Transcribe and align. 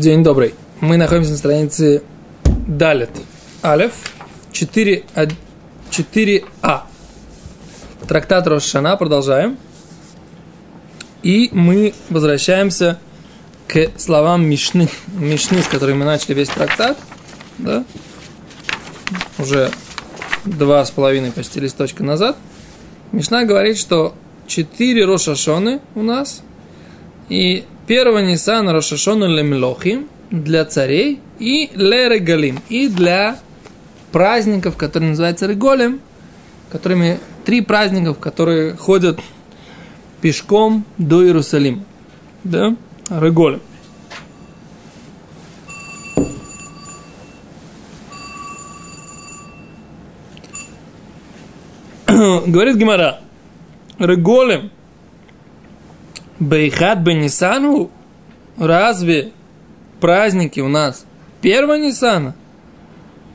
День 0.00 0.24
добрый. 0.24 0.54
Мы 0.80 0.96
находимся 0.96 1.30
на 1.30 1.36
странице 1.36 2.02
Далет. 2.66 3.10
Алеф 3.62 3.92
4, 4.50 5.04
4а. 5.90 6.80
Трактат 8.08 8.46
Рошана. 8.48 8.96
Продолжаем. 8.96 9.56
И 11.22 11.48
мы 11.52 11.94
возвращаемся 12.10 12.98
к 13.68 13.92
словам 13.96 14.44
Мишны, 14.44 14.88
Мишны, 15.16 15.62
с 15.62 15.68
которыми 15.68 15.98
мы 15.98 16.04
начали 16.06 16.34
весь 16.34 16.48
трактат. 16.48 16.98
Да? 17.58 17.84
Уже 19.38 19.70
два 20.44 20.84
с 20.84 20.90
половиной 20.90 21.30
почти 21.30 21.60
листочка 21.60 22.02
назад. 22.02 22.36
Мишна 23.12 23.44
говорит, 23.44 23.78
что 23.78 24.14
четыре 24.48 25.04
Рошашоны 25.04 25.80
у 25.94 26.02
нас. 26.02 26.42
И 27.28 27.64
первого 27.86 28.18
Ниссана 28.18 28.72
Рошашону 28.72 29.26
Лемлохим 29.26 30.08
для 30.30 30.64
царей 30.64 31.20
и 31.38 31.70
Лерегалим. 31.74 32.60
И 32.68 32.88
для 32.88 33.38
праздников, 34.12 34.76
которые 34.76 35.10
называются 35.10 35.46
Реголем, 35.46 36.00
которыми 36.70 37.18
три 37.44 37.60
праздников, 37.60 38.18
которые 38.18 38.74
ходят 38.76 39.20
пешком 40.20 40.84
до 40.98 41.24
Иерусалима. 41.24 41.84
Да? 42.42 42.76
Реголем. 43.10 43.60
Говорит 52.46 52.76
Гимара, 52.76 53.20
Реголем, 53.98 54.70
Бейхат 56.40 57.02
Бенисану, 57.02 57.90
разве 58.58 59.32
праздники 60.00 60.60
у 60.60 60.68
нас 60.68 61.06
первого 61.40 61.74
Нисана? 61.76 62.34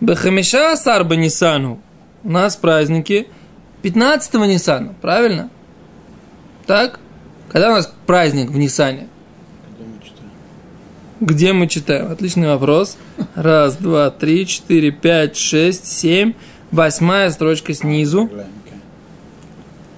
Бехамиша 0.01 0.75
Сар 0.75 1.03
Бенисану, 1.03 1.79
у 2.23 2.29
нас 2.29 2.55
праздники 2.55 3.27
15 3.81 4.33
Нисана, 4.35 4.93
правильно? 5.01 5.49
Так? 6.65 6.99
Когда 7.49 7.71
у 7.71 7.75
нас 7.75 7.91
праздник 8.05 8.49
в 8.49 8.57
Нисане? 8.57 9.07
Где 11.19 11.51
мы 11.51 11.67
читаем? 11.67 12.11
Отличный 12.11 12.47
вопрос. 12.47 12.97
Раз, 13.35 13.75
два, 13.75 14.09
три, 14.09 14.45
четыре, 14.47 14.91
пять, 14.91 15.35
шесть, 15.35 15.85
семь. 15.85 16.33
Восьмая 16.71 17.29
строчка 17.31 17.73
снизу. 17.73 18.29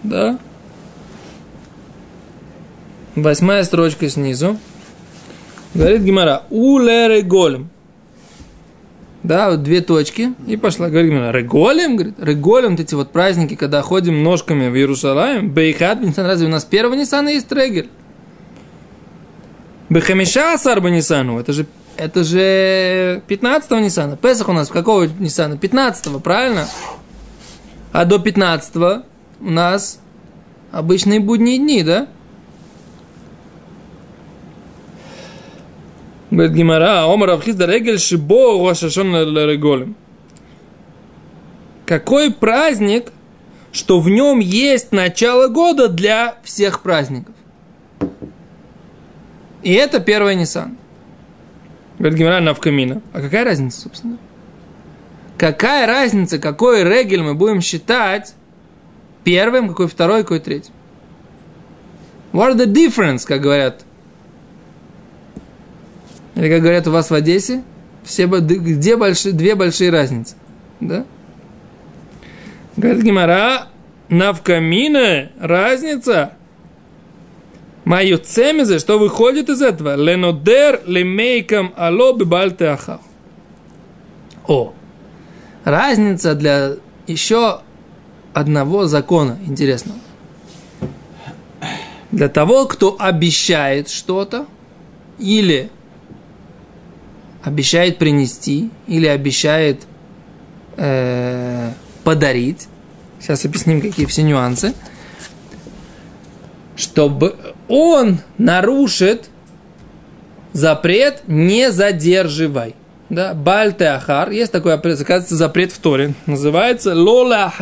Да? 0.04 0.40
Восьмая 3.16 3.64
строчка 3.64 4.08
снизу. 4.10 4.58
Говорит 5.74 6.02
Гимара, 6.02 6.44
уле 6.50 7.08
реголем. 7.08 7.70
Да, 9.24 9.52
вот 9.52 9.64
две 9.64 9.82
точки. 9.82 10.34
И 10.48 10.58
пошла, 10.58 10.90
говорит 10.90 11.12
Гимара, 11.12 11.32
реголем, 11.32 11.96
говорит, 11.96 12.16
реголем, 12.20 12.72
вот 12.72 12.80
эти 12.80 12.96
вот 12.96 13.12
праздники, 13.12 13.56
когда 13.56 13.82
ходим 13.82 14.24
ножками 14.24 14.70
в 14.70 14.76
Иерусалим, 14.76 15.50
бейхат, 15.50 16.02
Нисан, 16.02 16.26
разве 16.26 16.48
у 16.48 16.50
нас 16.50 16.66
первого 16.66 16.96
Нисана 16.96 17.30
есть 17.30 17.52
регель? 17.52 17.90
Бехамиша 19.90 20.54
Асар 20.54 20.82
Нисану, 20.82 21.38
это 21.38 21.52
же, 21.52 21.66
это 21.98 22.24
же 22.24 23.22
15-го 23.28 23.80
Нисана. 23.80 24.16
Песах 24.16 24.48
у 24.48 24.54
нас 24.54 24.70
какого 24.70 25.04
Нисана? 25.04 25.56
15-го, 25.56 26.20
правильно? 26.20 26.66
А 27.92 28.06
до 28.06 28.16
15-го 28.16 29.04
у 29.42 29.52
нас 29.52 30.00
обычные 30.72 31.20
будние 31.20 31.58
дни, 31.58 31.84
да? 31.84 32.08
Говорит 36.32 36.54
Гимара, 36.54 37.04
Омар 37.14 37.32
Авхизда 37.32 37.68
Регель 37.68 38.00
Шибо 38.00 38.58
Рошашон 38.66 39.14
Реголем. 39.14 39.96
Какой 41.86 42.34
праздник, 42.34 43.12
что 43.74 44.00
в 44.00 44.10
нем 44.10 44.40
есть 44.40 44.94
начало 44.94 45.50
года 45.50 45.90
для 45.90 46.38
всех 46.44 46.82
праздников? 46.84 47.36
И 49.62 49.74
это 49.74 50.00
первый 50.00 50.36
Нисан. 50.36 50.78
Говорит 52.00 52.18
Гимара 52.18 52.40
Навкамина. 52.40 53.02
А 53.12 53.22
какая 53.22 53.44
разница, 53.44 53.82
собственно? 53.82 54.18
Какая 55.38 55.86
разница, 55.86 56.40
какой 56.40 56.86
регель 56.86 57.24
мы 57.24 57.34
будем 57.34 57.60
считать 57.60 58.36
первым, 59.26 59.68
какой 59.68 59.90
второй, 59.90 60.22
какой 60.22 60.40
третий? 60.40 60.72
What 62.32 62.56
the 62.56 62.68
difference, 62.68 63.26
как 63.28 63.42
говорят 63.42 63.84
или 66.36 66.50
как 66.50 66.62
говорят 66.62 66.88
у 66.88 66.92
вас 66.92 67.10
в 67.10 67.14
Одессе, 67.14 67.64
все, 68.04 68.26
где 68.26 68.96
большие, 68.96 69.34
две 69.34 69.56
большие 69.56 69.92
разницы. 69.92 70.36
Да? 70.80 71.06
Говорит 72.78 73.04
Гимара, 73.04 73.68
навкамина 74.10 75.32
разница. 75.40 76.34
Мою 77.84 78.18
цемизе, 78.20 78.80
что 78.80 79.00
выходит 79.00 79.50
из 79.50 79.62
этого? 79.62 79.96
Ленодер 79.96 80.82
лемейкам 80.86 81.74
ало 81.76 82.14
бибальте 82.16 82.68
ахав. 82.68 83.02
О, 84.48 84.74
разница 85.64 86.36
для 86.36 86.76
еще 87.08 87.62
одного 88.34 88.86
закона 88.86 89.38
интересного. 89.46 90.00
Для 92.12 92.30
того, 92.30 92.66
кто 92.66 92.96
обещает 93.00 93.90
что-то, 93.90 94.46
или 95.18 95.70
обещает 97.44 97.98
принести 97.98 98.70
или 98.88 99.08
обещает 99.08 99.82
э, 100.78 101.72
подарить. 102.04 102.68
Сейчас 103.20 103.46
объясним, 103.46 103.82
какие 103.82 104.06
все 104.06 104.24
нюансы. 104.24 104.74
Чтобы 106.76 107.36
он 107.68 108.20
нарушит 108.38 109.30
запрет 110.54 111.24
«не 111.28 111.72
задерживай». 111.72 112.76
Да, 113.10 113.34
Бальте 113.34 113.88
Ахар, 113.88 114.30
есть 114.30 114.52
такой, 114.52 114.74
оказывается, 114.74 115.36
запрет 115.36 115.74
в 115.74 115.80
Торе, 115.80 116.14
называется 116.26 116.96
Лола. 116.96 117.54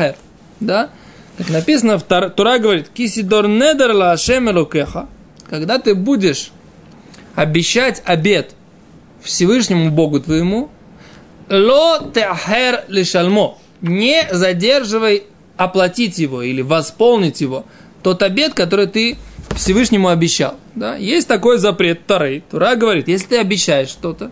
Да? 0.60 0.90
Как 1.38 1.50
написано, 1.50 1.98
в 1.98 2.04
Тора 2.04 2.60
говорит, 2.60 2.90
Кисидор 2.90 3.48
недер 3.48 3.94
ла 3.94 4.16
Когда 5.50 5.80
ты 5.80 5.96
будешь 5.96 6.52
обещать 7.36 8.04
обед 8.06 8.54
Всевышнему 9.22 9.92
Богу 9.92 10.20
твоему, 10.20 10.70
ло 11.50 12.12
теахер 12.14 12.84
лишальмо, 12.88 13.58
не 13.82 14.28
задерживай 14.32 15.24
оплатить 15.58 16.20
его 16.20 16.42
или 16.42 16.62
восполнить 16.62 17.42
его, 17.42 17.66
тот 18.04 18.24
обед, 18.24 18.54
который 18.54 18.88
ты 18.88 19.18
Всевышнему 19.56 20.10
обещал. 20.10 20.56
Да? 20.76 20.96
Есть 20.96 21.28
такой 21.28 21.58
запрет 21.58 22.06
Тарей. 22.06 22.44
Тура 22.50 22.76
говорит, 22.76 23.08
если 23.08 23.28
ты 23.28 23.38
обещаешь 23.38 23.90
что-то 23.90 24.32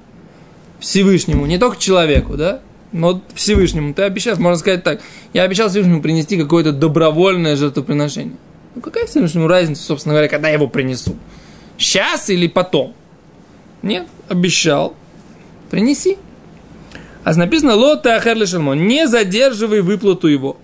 Всевышнему, 0.80 1.46
не 1.46 1.58
только 1.58 1.78
человеку, 1.78 2.38
да, 2.38 2.62
но 2.92 3.22
Всевышнему, 3.34 3.94
ты 3.94 4.04
обещаешь, 4.04 4.38
можно 4.38 4.58
сказать 4.58 4.84
так, 4.84 5.02
я 5.34 5.44
обещал 5.44 5.70
Всевышнему 5.70 6.02
принести 6.02 6.38
какое-то 6.38 6.72
добровольное 6.72 7.56
жертвоприношение. 7.56 8.38
Ну 8.76 8.82
какая 8.82 9.06
Всевышнему 9.08 9.48
разница, 9.48 9.84
собственно 9.84 10.14
говоря, 10.14 10.30
когда 10.30 10.48
я 10.48 10.54
его 10.54 10.68
принесу? 10.68 11.16
Сейчас 11.78 12.30
или 12.30 12.48
потом? 12.48 12.94
Нет, 13.82 14.08
обещал. 14.28 14.96
Принеси. 15.70 16.18
А 17.24 17.34
написано 17.34 17.76
лота 17.76 18.16
ахер. 18.16 18.38
Не 18.76 19.08
задерживай 19.08 19.82
выплату 19.82 20.28
его. 20.28 20.58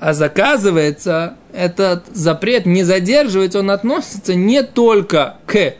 А 0.00 0.12
заказывается 0.12 1.36
этот 1.52 2.04
запрет 2.12 2.66
не 2.66 2.82
задерживать, 2.82 3.54
он 3.54 3.70
относится 3.70 4.34
не 4.34 4.62
только 4.62 5.36
к 5.46 5.74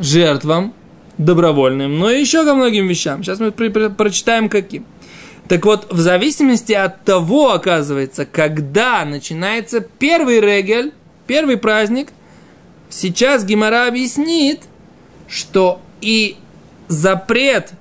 жертвам 0.00 0.74
добровольным, 1.18 1.98
но 1.98 2.10
еще 2.10 2.44
ко 2.44 2.54
многим 2.54 2.88
вещам. 2.88 3.22
Сейчас 3.22 3.38
мы 3.40 3.52
прочитаем 3.52 4.48
каким. 4.48 4.84
Так 5.48 5.64
вот, 5.66 5.92
в 5.92 5.98
зависимости 5.98 6.72
от 6.72 7.04
того, 7.04 7.52
оказывается, 7.52 8.24
когда 8.24 9.04
начинается 9.04 9.80
первый 9.80 10.40
регель, 10.40 10.92
первый 11.26 11.58
праздник, 11.58 12.08
сейчас 12.88 13.44
Гимара 13.44 13.86
объяснит, 13.86 14.62
что 15.32 15.80
и 16.02 16.36
запрет 16.88 17.72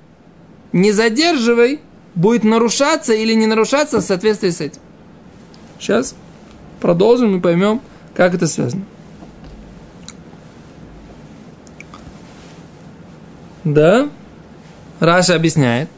не 0.72 0.94
задерживай 0.94 1.82
будет 2.16 2.46
нарушаться 2.46 3.14
или 3.14 3.34
не 3.34 3.46
нарушаться 3.46 4.00
в 4.00 4.04
соответствии 4.04 4.50
с 4.50 4.62
этим. 4.62 4.82
Сейчас 5.78 6.16
продолжим 6.80 7.38
и 7.38 7.42
поймем, 7.42 7.82
как 8.16 8.34
это 8.34 8.48
связано. 8.48 8.86
Да? 13.66 14.10
Раша 15.02 15.36
объясняет. 15.36 15.90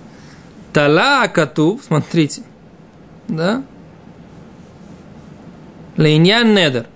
Тала 0.73 1.27
Катув, 1.27 1.83
смотрите. 1.83 2.41
Да? 3.27 3.63
Лейнян 5.97 6.55
недер. 6.55 6.87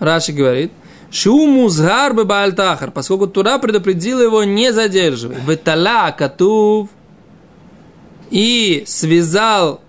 Раши 0.00 0.32
говорит, 0.32 0.70
Шумузгар 1.12 2.14
бальтахар, 2.14 2.90
поскольку 2.90 3.26
Тура 3.26 3.58
предупредила 3.58 4.22
его 4.22 4.44
не 4.44 4.72
задерживай. 4.72 5.36
Ветала 5.46 6.10
катув 6.10 6.88
и 8.30 8.82
связал 8.86 9.82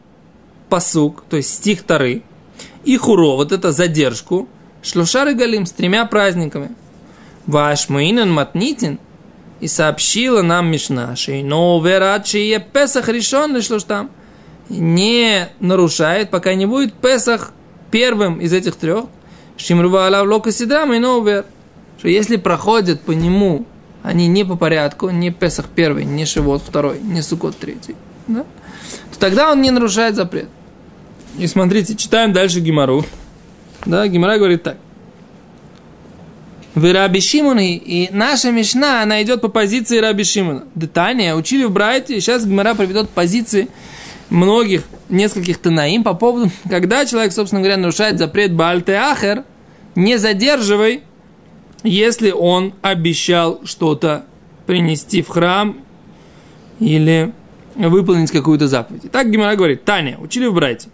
посук, 0.67 1.23
то 1.29 1.37
есть 1.37 1.53
стих 1.53 1.83
Тары, 1.83 2.23
и 2.83 2.97
хуро, 2.97 3.37
вот 3.37 3.53
это 3.53 3.71
задержку, 3.71 4.49
шлушары 4.81 5.33
галим 5.33 5.65
с 5.65 5.71
тремя 5.71 6.05
праздниками. 6.05 6.75
Ваш 7.45 7.87
муинен 7.87 8.29
матнитин 8.31 8.99
и 9.61 9.67
сообщила 9.67 10.41
нам 10.41 10.67
Мишна, 10.69 11.15
но 11.43 11.81
верат 11.81 12.27
шие 12.27 12.59
Песах 12.59 13.07
решен 13.07 13.55
лишь 13.55 13.83
там 13.83 14.11
не 14.67 15.47
нарушает, 15.61 16.31
пока 16.31 16.53
не 16.53 16.65
будет 16.65 16.93
Песах 16.93 17.53
первым 17.91 18.41
из 18.41 18.51
этих 18.51 18.75
трех, 18.75 19.05
Шимрува 19.63 20.07
Алав 20.07 20.27
Лока 20.27 20.51
Сидрам 20.51 20.91
и 20.93 20.99
Новер, 20.99 21.45
что 21.97 22.09
если 22.09 22.35
проходят 22.35 22.99
по 22.99 23.11
нему, 23.11 23.65
они 24.03 24.27
не 24.27 24.43
по 24.43 24.57
порядку, 24.57 25.09
не 25.09 25.31
Песах 25.31 25.67
первый, 25.73 26.03
не 26.03 26.25
Шивот 26.25 26.61
второй, 26.61 26.99
не 26.99 27.21
Сукот 27.21 27.57
третий, 27.57 27.95
да? 28.27 28.43
то 29.13 29.19
тогда 29.19 29.51
он 29.51 29.61
не 29.61 29.71
нарушает 29.71 30.15
запрет. 30.15 30.49
И 31.37 31.47
смотрите, 31.47 31.95
читаем 31.95 32.33
дальше 32.33 32.59
Гимару. 32.59 33.05
Да, 33.85 34.05
Гимара 34.07 34.37
говорит 34.37 34.63
так. 34.63 34.77
В 36.75 36.91
Раби 36.91 37.21
Шимоне, 37.21 37.77
и 37.77 38.09
наша 38.11 38.51
Мишна, 38.51 39.01
она 39.01 39.23
идет 39.23 39.39
по 39.39 39.47
позиции 39.47 39.99
Раби 39.99 40.25
Шимона. 40.25 40.65
Детание 40.75 41.35
учили 41.35 41.63
в 41.63 41.71
Брайте, 41.71 42.19
сейчас 42.19 42.45
Гимара 42.45 42.75
приведет 42.75 43.09
позиции 43.09 43.69
многих, 44.29 44.83
нескольких 45.07 45.57
Танаим 45.59 46.03
по 46.03 46.15
поводу, 46.15 46.51
когда 46.69 47.05
человек, 47.05 47.31
собственно 47.31 47.61
говоря, 47.61 47.77
нарушает 47.77 48.19
запрет 48.19 48.53
Бальте 48.53 48.95
Ахер, 48.95 49.45
не 49.95 50.17
задерживай, 50.17 51.03
если 51.83 52.31
он 52.31 52.73
обещал 52.81 53.61
что-то 53.65 54.25
принести 54.65 55.21
в 55.21 55.27
храм 55.27 55.77
или 56.79 57.33
выполнить 57.75 58.31
какую-то 58.31 58.67
заповедь. 58.67 59.11
Так 59.11 59.29
Гимара 59.29 59.55
говорит, 59.55 59.83
Таня, 59.83 60.17
учили 60.19 60.45
в 60.45 60.53
Брайте. 60.53 60.89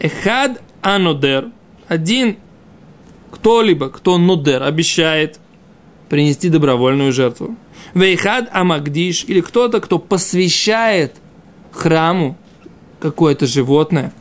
Эхад 0.00 0.62
анодер, 0.82 1.50
один 1.86 2.36
кто-либо, 3.30 3.90
кто 3.90 4.18
нудер, 4.18 4.62
обещает 4.62 5.38
принести 6.08 6.48
добровольную 6.48 7.12
жертву. 7.12 7.56
Вейхад 7.94 8.48
амагдиш, 8.52 9.24
или 9.24 9.40
кто-то, 9.40 9.80
кто 9.80 9.98
посвящает 9.98 11.16
храму 11.72 12.36
какое-то 13.00 13.46
животное. 13.46 14.12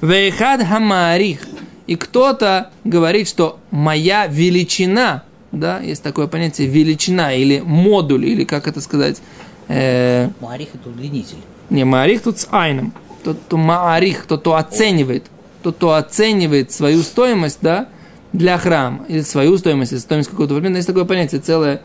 Вейхад 0.00 0.62
хамарих, 0.64 1.40
и 1.88 1.96
кто-то 1.96 2.70
говорит, 2.84 3.26
что 3.28 3.58
моя 3.70 4.26
величина, 4.26 5.24
да, 5.52 5.80
есть 5.80 6.02
такое 6.02 6.26
понятие 6.26 6.68
величина 6.68 7.32
или 7.32 7.60
модуль, 7.64 8.26
или 8.26 8.44
как 8.44 8.68
это 8.68 8.82
сказать? 8.82 9.22
Э, 9.68 10.28
Маарих 10.40 10.68
это 10.74 10.90
удлинитель. 10.90 11.38
Не, 11.70 11.84
маарих 11.84 12.22
тут 12.22 12.38
с 12.38 12.48
айном. 12.50 12.92
Тот, 13.24 13.38
кто 13.38 13.56
маарих, 13.56 14.26
тот, 14.26 14.40
кто 14.40 14.56
оценивает, 14.56 15.24
тот, 15.62 15.76
кто 15.76 15.94
оценивает 15.94 16.72
свою 16.72 17.00
стоимость, 17.02 17.58
да, 17.62 17.88
для 18.34 18.58
храма, 18.58 19.06
или 19.08 19.22
свою 19.22 19.56
стоимость, 19.56 19.92
или 19.92 19.98
стоимость 19.98 20.28
какого-то 20.28 20.54
времени. 20.54 20.76
Есть 20.76 20.88
такое 20.88 21.06
понятие 21.06 21.40
целое 21.40 21.80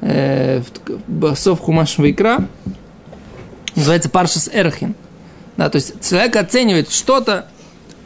э, 0.00 0.62
Сов 1.36 1.60
Хумаш 1.60 1.98
Вайкра, 1.98 2.48
называется 3.76 4.08
Паршас 4.08 4.48
Эрхин. 4.50 4.94
Да, 5.58 5.68
то 5.68 5.76
есть 5.76 6.08
человек 6.08 6.36
оценивает 6.36 6.90
что-то, 6.90 7.48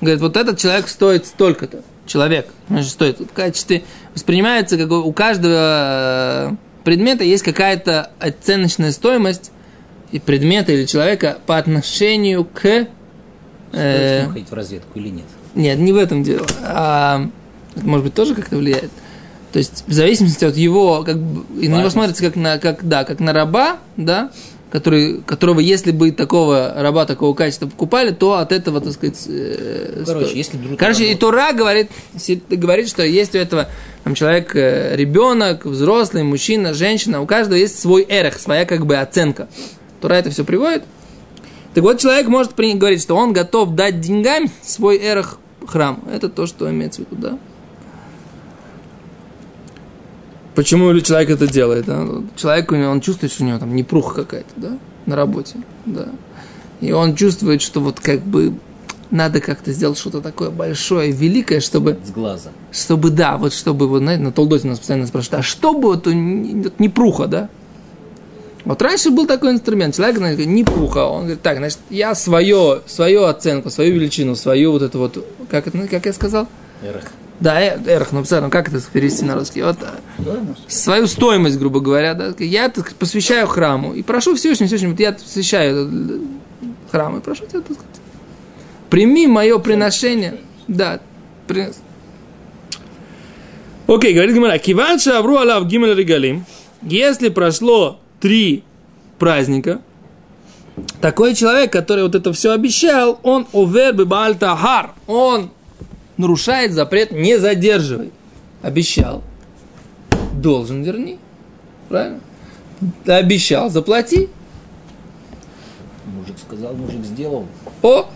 говорит, 0.00 0.20
вот 0.20 0.36
этот 0.36 0.58
человек 0.58 0.88
стоит 0.88 1.26
столько-то. 1.26 1.82
Человек, 2.06 2.46
значит, 2.68 2.90
стоит. 2.90 3.20
В 3.20 3.32
качестве 3.32 3.82
воспринимается, 4.14 4.78
как 4.78 4.90
у 4.90 5.12
каждого 5.12 6.50
э, 6.50 6.56
предмета 6.84 7.24
есть 7.24 7.42
какая-то 7.42 8.10
оценочная 8.20 8.92
стоимость 8.92 9.50
и 10.12 10.20
предмета 10.20 10.72
или 10.72 10.84
человека 10.86 11.38
по 11.46 11.58
отношению 11.58 12.44
к... 12.44 12.86
Э, 13.72 14.20
Стоит 14.20 14.32
ходить 14.32 14.50
в 14.50 14.54
разведку 14.54 14.98
или 14.98 15.08
нет? 15.08 15.24
Нет, 15.56 15.78
не 15.78 15.92
в 15.92 15.96
этом 15.96 16.22
дело. 16.22 16.46
А, 16.62 17.28
может 17.74 18.04
быть, 18.04 18.14
тоже 18.14 18.34
как-то 18.34 18.56
влияет. 18.56 18.90
То 19.52 19.58
есть, 19.58 19.84
в 19.86 19.92
зависимости 19.92 20.44
от 20.44 20.56
его, 20.56 21.02
как 21.02 21.18
бы, 21.18 21.44
и 21.62 21.68
на 21.68 21.78
него 21.78 21.90
смотрится 21.90 22.22
как 22.22 22.36
на, 22.36 22.58
как, 22.58 22.86
да, 22.86 23.04
как 23.04 23.20
на 23.20 23.32
раба, 23.32 23.78
да, 23.96 24.30
который, 24.70 25.22
которого, 25.22 25.60
если 25.60 25.92
бы 25.92 26.10
такого 26.10 26.74
раба, 26.76 27.06
такого 27.06 27.34
качества 27.34 27.66
покупали, 27.66 28.10
то 28.10 28.34
от 28.34 28.52
этого, 28.52 28.80
так 28.80 28.92
сказать... 28.92 29.22
Э, 29.28 30.02
Короче, 30.04 30.26
сто... 30.26 30.36
если 30.36 30.56
вдруг... 30.56 30.78
Короче, 30.78 31.12
и 31.12 31.14
Тура 31.14 31.52
говорит, 31.52 31.90
говорит, 32.50 32.88
что 32.88 33.04
есть 33.04 33.34
у 33.34 33.38
этого 33.38 33.68
там, 34.04 34.14
человек, 34.14 34.54
э, 34.56 34.96
ребенок, 34.96 35.66
взрослый, 35.66 36.24
мужчина, 36.24 36.74
женщина, 36.74 37.20
у 37.20 37.26
каждого 37.26 37.56
есть 37.56 37.78
свой 37.78 38.04
эрех, 38.08 38.38
своя 38.38 38.64
как 38.64 38.86
бы 38.86 38.96
оценка. 38.96 39.48
Тура 40.00 40.14
это 40.14 40.30
все 40.30 40.44
приводит. 40.44 40.84
Так 41.74 41.84
вот, 41.84 42.00
человек 42.00 42.26
может 42.26 42.54
говорить, 42.56 43.02
что 43.02 43.16
он 43.16 43.32
готов 43.32 43.74
дать 43.74 44.00
деньгами 44.00 44.50
свой 44.62 44.96
эрех 44.96 45.38
храм. 45.66 46.02
Это 46.12 46.28
то, 46.28 46.46
что 46.46 46.70
имеется 46.70 47.02
в 47.02 47.10
виду, 47.10 47.16
да? 47.20 47.38
Почему 50.56 50.98
человек 51.00 51.30
это 51.30 51.46
делает? 51.46 51.84
Да? 51.84 52.08
Человек, 52.34 52.72
он 52.72 53.00
чувствует, 53.02 53.30
что 53.30 53.44
у 53.44 53.46
него 53.46 53.58
там 53.58 53.76
непруха 53.76 54.22
какая-то, 54.22 54.52
да, 54.56 54.78
на 55.04 55.14
работе, 55.14 55.58
да. 55.84 56.08
И 56.80 56.92
он 56.92 57.14
чувствует, 57.14 57.60
что 57.60 57.80
вот 57.80 58.00
как 58.00 58.22
бы 58.22 58.54
надо 59.10 59.40
как-то 59.40 59.72
сделать 59.72 59.98
что-то 59.98 60.22
такое 60.22 60.48
большое, 60.48 61.12
великое, 61.12 61.60
чтобы... 61.60 61.98
С 62.02 62.10
глаза. 62.10 62.50
Чтобы, 62.72 63.10
да, 63.10 63.36
вот 63.36 63.52
чтобы, 63.52 63.86
вот, 63.86 63.98
знаете, 63.98 64.22
на 64.22 64.32
Толдоте 64.32 64.66
нас 64.66 64.78
постоянно 64.78 65.06
спрашивают, 65.06 65.40
а 65.40 65.42
чтобы 65.42 65.88
вот, 65.88 66.06
вот 66.06 66.80
непруха, 66.80 67.26
да? 67.26 67.48
Вот 68.64 68.80
раньше 68.80 69.10
был 69.10 69.26
такой 69.26 69.52
инструмент, 69.52 69.94
человек, 69.94 70.16
знаете, 70.16 70.46
непруха, 70.46 71.04
он 71.04 71.20
говорит, 71.20 71.42
так, 71.42 71.58
значит, 71.58 71.78
я 71.90 72.14
свое, 72.14 72.80
свою 72.86 73.24
оценку, 73.24 73.68
свою 73.68 73.94
величину, 73.94 74.34
свою 74.34 74.72
вот 74.72 74.82
эту 74.82 74.98
вот, 74.98 75.24
как 75.50 75.66
это, 75.66 75.86
как 75.86 76.06
я 76.06 76.12
сказал? 76.14 76.48
Эрх. 76.82 77.04
Да, 77.38 77.60
эрх, 77.60 78.12
ну, 78.12 78.24
ну 78.28 78.50
как 78.50 78.68
это 78.68 78.80
перевести 78.90 79.24
на 79.24 79.34
русский? 79.34 79.62
Вот, 79.62 79.76
стоимость. 80.18 80.72
свою 80.72 81.06
стоимость, 81.06 81.58
грубо 81.58 81.80
говоря, 81.80 82.14
да, 82.14 82.32
я 82.38 82.68
так, 82.70 82.94
посвящаю 82.94 83.46
храму 83.46 83.92
и 83.92 84.02
прошу 84.02 84.34
Всевышнего, 84.34 84.68
Всевышнего, 84.68 84.92
вот 84.92 85.00
я 85.00 85.12
посвящаю 85.12 85.90
храму 86.90 87.18
и 87.18 87.20
прошу 87.20 87.44
тебя, 87.44 87.60
так 87.60 87.72
сказать, 87.72 88.00
прими 88.88 89.26
мое 89.26 89.58
приношение. 89.58 90.38
Да, 90.66 91.00
при... 91.46 91.68
Окей, 93.86 94.14
говорит 94.14 94.34
Гимара, 94.34 94.58
киван 94.58 94.98
шавру 94.98 95.36
алав 95.36 95.66
гимель 95.66 95.94
регалим, 95.94 96.46
если 96.82 97.28
прошло 97.28 98.00
три 98.20 98.64
праздника, 99.18 99.80
такой 101.00 101.34
человек, 101.34 101.70
который 101.70 102.02
вот 102.04 102.14
это 102.14 102.32
все 102.32 102.52
обещал, 102.52 103.20
он 103.22 103.46
овер 103.52 103.92
бальтахар, 103.92 104.94
он 105.06 105.50
нарушает 106.16 106.72
запрет 106.72 107.12
не 107.12 107.38
задерживай. 107.38 108.12
Обещал. 108.62 109.22
Должен 110.32 110.82
верни. 110.82 111.18
Правильно? 111.88 112.20
Обещал, 113.06 113.70
заплати. 113.70 114.28
Мужик 116.06 116.36
сказал, 116.38 116.74
мужик 116.74 117.04
сделал. 117.04 117.46
О! 117.82 118.06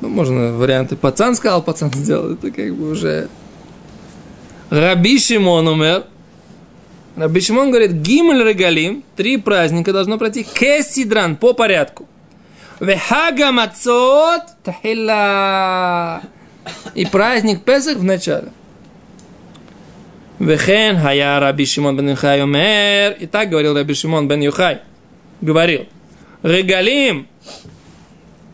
Ну, 0.00 0.08
можно 0.08 0.52
варианты. 0.52 0.96
Пацан 0.96 1.34
сказал, 1.34 1.62
пацан 1.62 1.92
сделал. 1.92 2.32
Это 2.32 2.50
как 2.50 2.74
бы 2.74 2.90
уже... 2.90 3.28
Раби 4.70 5.18
Шимон 5.18 5.68
умер. 5.68 6.04
Раби 7.16 7.40
Шимон 7.40 7.70
говорит, 7.70 7.92
гимель 7.92 8.42
регалим, 8.46 9.02
три 9.16 9.36
праздника 9.36 9.92
должно 9.92 10.16
пройти 10.16 10.44
кесидран, 10.44 11.36
по 11.36 11.52
порядку. 11.52 12.06
Вехага 12.78 13.52
мацот 13.52 14.42
тахила 14.62 16.22
и 16.94 17.04
праздник 17.06 17.64
Песах 17.64 17.96
в 17.96 18.04
начале. 18.04 18.48
Вехен 20.40 20.98
хая 20.98 21.38
Раби 21.38 21.66
Шимон 21.66 21.96
бен 21.96 22.10
Юхай 22.10 22.42
умер. 22.42 23.16
И 23.20 23.26
так 23.26 23.50
говорил 23.50 23.74
Раби 23.74 23.92
Шимон 23.94 24.26
бен 24.26 24.40
Юхай. 24.40 24.80
Говорил. 25.42 25.86
Регалим. 26.42 27.28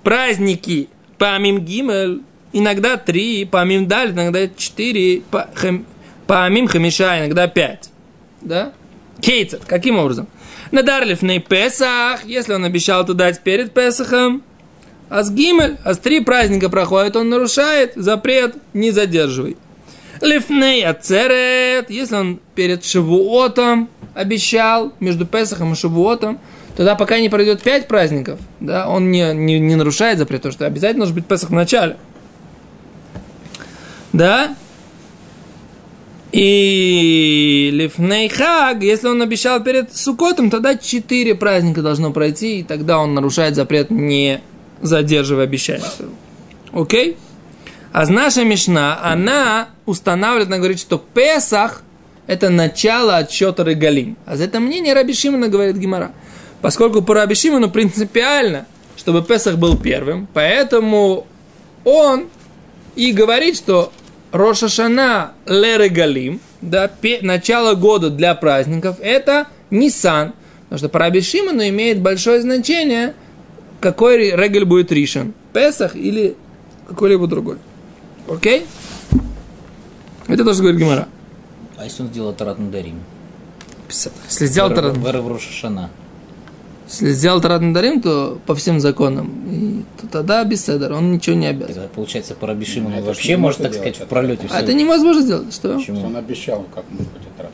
Праздники. 0.02 0.88
Памим 1.16 1.60
Гимель. 1.60 2.22
Иногда 2.52 2.96
три. 2.96 3.44
Памим 3.44 3.86
Даль. 3.86 4.10
Иногда 4.10 4.48
четыре. 4.48 5.22
Памим 6.26 6.66
Хамиша. 6.66 7.20
Иногда 7.20 7.46
пять. 7.46 7.90
Да? 8.40 8.72
Кейцет. 9.20 9.64
Каким 9.64 9.98
образом? 9.98 10.26
Надарлив 10.72 11.22
на 11.22 11.38
Песах. 11.38 12.24
Если 12.24 12.52
он 12.52 12.64
обещал 12.64 13.04
это 13.04 13.14
дать 13.14 13.40
перед 13.42 13.72
Песахом. 13.72 14.42
А 15.08 15.22
с 15.22 15.30
Гимель, 15.30 15.76
а 15.84 15.94
с 15.94 15.98
три 15.98 16.20
праздника 16.20 16.68
проходит, 16.68 17.16
он 17.16 17.28
нарушает 17.28 17.92
запрет, 17.94 18.56
не 18.72 18.90
задерживай. 18.90 19.56
Лифней 20.20 20.84
ацерет, 20.84 21.90
если 21.90 22.16
он 22.16 22.40
перед 22.54 22.84
Шавуотом 22.84 23.88
обещал, 24.14 24.92
между 24.98 25.26
Песахом 25.26 25.74
и 25.74 25.76
Шавуотом, 25.76 26.38
тогда 26.76 26.94
пока 26.94 27.20
не 27.20 27.28
пройдет 27.28 27.62
пять 27.62 27.86
праздников, 27.86 28.40
да, 28.60 28.88
он 28.88 29.10
не, 29.10 29.32
не, 29.34 29.60
не 29.60 29.76
нарушает 29.76 30.18
запрет, 30.18 30.40
потому 30.40 30.52
что 30.54 30.66
обязательно 30.66 31.00
должен 31.00 31.14
быть 31.14 31.26
Песах 31.26 31.50
в 31.50 31.54
начале. 31.54 31.96
Да? 34.12 34.56
И 36.32 37.70
Лифней 37.72 38.28
Хаг, 38.28 38.82
если 38.82 39.08
он 39.08 39.22
обещал 39.22 39.62
перед 39.62 39.94
Сукотом, 39.94 40.50
тогда 40.50 40.76
четыре 40.76 41.34
праздника 41.34 41.82
должно 41.82 42.10
пройти, 42.12 42.60
и 42.60 42.62
тогда 42.62 42.98
он 42.98 43.14
нарушает 43.14 43.54
запрет, 43.54 43.90
не 43.90 44.40
задерживая 44.80 45.44
обещание 45.44 45.88
своего. 45.88 46.14
Окей? 46.72 47.16
А 47.92 48.06
наша 48.06 48.44
Мишна, 48.44 48.98
она 49.02 49.68
устанавливает, 49.86 50.48
она 50.48 50.58
говорит, 50.58 50.80
что 50.80 50.98
Песах– 50.98 51.82
это 52.26 52.50
начало 52.50 53.16
отсчета 53.16 53.64
Регалим. 53.64 54.16
А 54.26 54.36
за 54.36 54.44
это 54.44 54.60
мнение 54.60 54.92
Раби 54.92 55.14
Шимона 55.14 55.48
говорит 55.48 55.76
Гимара. 55.76 56.12
Поскольку 56.60 57.02
по 57.02 57.14
Раби 57.14 57.34
Шимону 57.34 57.70
принципиально, 57.70 58.66
чтобы 58.96 59.22
Песах 59.22 59.56
был 59.56 59.78
первым, 59.78 60.28
поэтому 60.32 61.26
он 61.84 62.28
и 62.96 63.12
говорит, 63.12 63.56
что 63.56 63.92
Рошашана 64.32 65.32
Лерегалим, 65.46 66.40
да, 66.60 66.90
начало 67.22 67.74
года 67.74 68.10
для 68.10 68.34
праздников, 68.34 68.96
это 69.00 69.46
Нисан. 69.70 70.32
Потому 70.64 70.78
что 70.78 70.88
по 70.88 70.98
Раби 70.98 71.20
Шимону 71.20 71.62
имеет 71.68 72.00
большое 72.00 72.40
значение, 72.40 73.14
какой 73.86 74.32
регель 74.32 74.64
будет 74.64 74.90
решен. 74.90 75.32
Песах 75.52 75.94
или 75.94 76.34
какой-либо 76.88 77.28
другой. 77.28 77.58
Окей? 78.28 78.66
Это 80.26 80.44
тоже 80.44 80.60
говорит 80.60 80.80
Гимара. 80.80 81.06
А 81.76 81.84
если 81.84 82.02
он 82.02 82.08
сделал 82.08 82.32
Тарат 82.32 82.58
Надарим? 82.58 82.98
Если 83.88 84.46
сделал 84.46 84.70
Тарат... 84.70 84.96
в 84.96 85.28
Рошашана. 85.28 85.90
Если 86.88 87.12
сделал 87.12 87.40
Тарат 87.40 87.62
Надарим, 87.62 88.00
то 88.00 88.40
по 88.44 88.56
всем 88.56 88.80
законам, 88.80 89.26
и, 89.48 89.84
то 90.00 90.08
тогда 90.08 90.42
без 90.42 90.64
седер, 90.64 90.92
он 90.92 91.12
ничего 91.12 91.36
не 91.36 91.46
обязан. 91.46 91.74
Тогда, 91.74 91.88
получается, 91.94 92.34
по 92.34 92.48
Рабишиму 92.48 92.88
он 92.88 93.04
вообще 93.04 93.36
может, 93.36 93.62
так 93.62 93.72
сказать, 93.72 93.98
в 94.00 94.06
пролете 94.06 94.48
А 94.50 94.62
это 94.62 94.74
невозможно 94.74 95.22
сделать, 95.22 95.54
что? 95.54 95.76
Почему? 95.76 96.06
Он 96.06 96.16
обещал, 96.16 96.66
как 96.74 96.84
может 96.90 97.12
быть 97.12 97.36
Тарат 97.36 97.52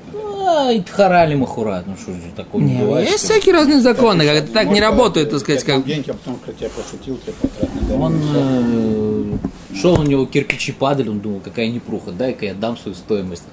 и 0.71 0.81
Тхарали 0.81 1.35
Махурат, 1.35 1.87
ну 1.87 1.95
что 1.97 2.13
же 2.13 2.21
такое 2.35 2.63
не, 2.63 2.79
бывает? 2.79 3.09
Есть 3.09 3.25
что? 3.25 3.35
всякие 3.35 3.55
разные 3.55 3.81
законы, 3.81 4.25
как 4.25 4.37
это 4.37 4.53
так 4.53 4.69
не 4.69 4.81
работает, 4.81 5.31
так 5.31 5.41
сказать, 5.41 5.65
как... 5.65 5.85
Деньги, 5.85 6.11
а 6.11 6.15
потом 6.15 6.37
про 6.37 6.53
тебя 6.53 6.69
пошутил, 6.71 7.19
тебе 7.19 7.33
потратил. 7.41 8.03
Он 8.03 8.21
э, 8.35 9.77
шел, 9.77 10.01
у 10.01 10.03
него 10.03 10.27
кирпичи 10.27 10.73
падали, 10.73 11.09
он 11.09 11.21
думал, 11.21 11.41
какая 11.41 11.69
непруха, 11.69 12.13
дай-ка 12.13 12.47
я 12.47 12.55
дам 12.55 12.77
свою 12.77 12.95
стоимость. 12.95 13.45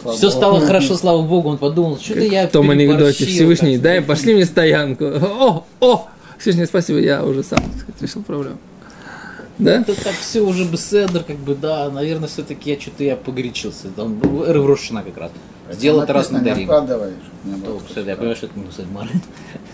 Слава 0.00 0.16
Все 0.16 0.30
стало 0.30 0.54
Богу. 0.54 0.66
хорошо, 0.66 0.96
слава 0.96 1.22
Богу. 1.22 1.50
Он 1.50 1.58
подумал, 1.58 1.98
что-то 1.98 2.20
я 2.20 2.48
В 2.48 2.50
том 2.50 2.70
анекдоте 2.70 3.26
Всевышний, 3.26 3.76
дай, 3.76 4.00
пошли 4.00 4.34
мне 4.34 4.46
стоянку. 4.46 5.04
О, 5.04 5.64
о, 5.80 6.08
Всевышний, 6.38 6.66
спасибо, 6.66 6.98
я 7.00 7.22
уже 7.24 7.42
сам 7.42 7.58
сказать, 7.78 8.00
решил 8.00 8.22
проблему. 8.22 8.56
Да? 9.58 9.80
Это 9.80 9.94
так 9.94 10.14
все 10.14 10.40
уже 10.40 10.64
беседер, 10.64 11.22
как 11.22 11.36
бы, 11.36 11.54
да, 11.54 11.88
наверное, 11.90 12.28
все-таки 12.28 12.70
я 12.72 12.80
что-то 12.80 13.04
я 13.04 13.16
погорячился. 13.16 13.88
Там 13.88 14.20
Рыврошина 14.22 15.02
как 15.02 15.16
раз. 15.16 15.30
Сделал 15.70 16.02
это 16.02 16.12
раз 16.12 16.30
на 16.30 16.40
дарим. 16.40 16.68
Я 16.68 18.16
понимаю, 18.16 18.36
что 18.36 18.46
это 18.46 18.58
не 18.58 18.84
Гмара. 18.84 19.08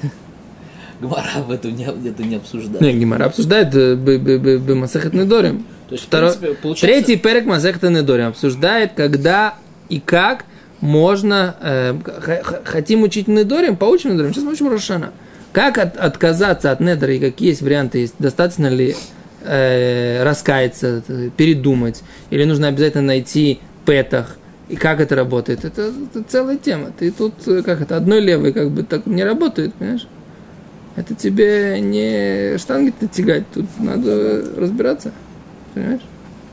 Гмара 1.01 1.31
об 1.37 1.51
этом 1.51 1.75
не, 1.75 1.85
это 1.85 2.23
не 2.23 2.37
обсуждает. 2.37 2.81
Не, 2.81 2.93
Гмара 2.93 3.27
обсуждает 3.27 3.73
бы 3.73 4.75
Масахет 4.75 5.15
Недорим. 5.15 5.65
То 5.89 5.95
есть, 5.95 6.07
Второй, 6.07 6.33
принципе, 6.33 6.55
получается... 6.63 6.87
Третий 6.87 7.17
перек 7.17 7.47
Масахет 7.47 7.83
Недорим 7.83 8.29
обсуждает, 8.29 8.93
когда 8.95 9.55
и 9.89 9.99
как 9.99 10.45
можно, 10.81 11.57
э, 11.61 11.95
хотим 12.65 13.03
учить 13.03 13.29
Недорим, 13.29 13.77
поучим 13.77 14.13
Недорим, 14.13 14.33
сейчас 14.33 14.45
мы 14.45 14.53
учим 14.53 14.69
Рошана. 14.69 15.13
Как 15.53 15.79
от, 15.79 15.97
отказаться 15.97 16.71
от 16.71 16.81
Недора 16.81 17.15
и 17.15 17.19
какие 17.19 17.49
есть 17.49 17.63
варианты, 17.63 17.99
есть, 17.99 18.15
достаточно 18.19 18.69
ли 18.69 18.95
э, 19.43 20.23
раскаяться, 20.23 21.03
передумать, 21.37 22.03
или 22.31 22.45
нужно 22.45 22.69
обязательно 22.69 23.05
найти 23.05 23.59
петах, 23.85 24.37
и 24.71 24.77
как 24.77 25.00
это 25.00 25.17
работает, 25.17 25.65
это, 25.65 25.93
это 26.15 26.23
целая 26.23 26.57
тема. 26.57 26.93
Ты 26.97 27.11
тут, 27.11 27.35
э, 27.49 27.62
как 27.62 27.81
это, 27.81 27.97
одной 27.97 28.21
левой 28.21 28.53
как 28.53 28.71
бы 28.71 28.85
так 28.85 29.05
не 29.05 29.25
работает, 29.25 29.75
понимаешь? 29.75 30.07
Это 30.95 31.17
тебе 31.17 31.81
не 31.81 32.57
штанги-то 32.57 33.09
тягать, 33.09 33.45
тут 33.53 33.67
надо 33.81 34.45
разбираться, 34.57 35.11
понимаешь? 35.75 36.03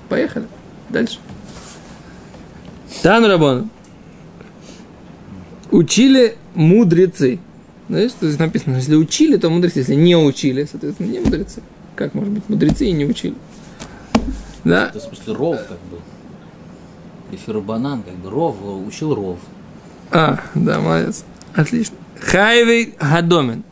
Поехали, 0.09 0.47
дальше. 0.89 1.19
Тан 3.03 3.23
Рабон. 3.25 3.69
Учили 5.69 6.37
мудрецы. 6.55 7.39
Знаешь, 7.87 8.11
что 8.11 8.25
здесь 8.25 8.39
написано? 8.39 8.77
Если 8.77 8.95
учили, 8.95 9.37
то 9.37 9.51
мудрецы. 9.51 9.79
Если 9.79 9.93
не 9.93 10.15
учили, 10.15 10.67
соответственно, 10.69 11.11
не 11.11 11.19
мудрецы. 11.19 11.61
Как 11.95 12.15
может 12.15 12.33
быть 12.33 12.49
мудрецы 12.49 12.87
и 12.87 12.91
не 12.93 13.05
учили? 13.05 13.35
Да. 14.63 14.87
Это 14.87 14.99
в 14.99 15.03
смысле 15.03 15.33
ров 15.33 15.57
как 15.57 15.77
бы. 15.91 15.97
Эфирбанан, 17.31 18.03
как 18.03 18.15
бы 18.15 18.29
ров, 18.29 18.55
учил 18.85 19.15
ров. 19.15 19.39
А, 20.11 20.39
да, 20.55 20.79
молодец. 20.79 21.23
Отлично. 21.55 21.95
Хайвей 22.19 22.95
Гадомен. 22.99 23.63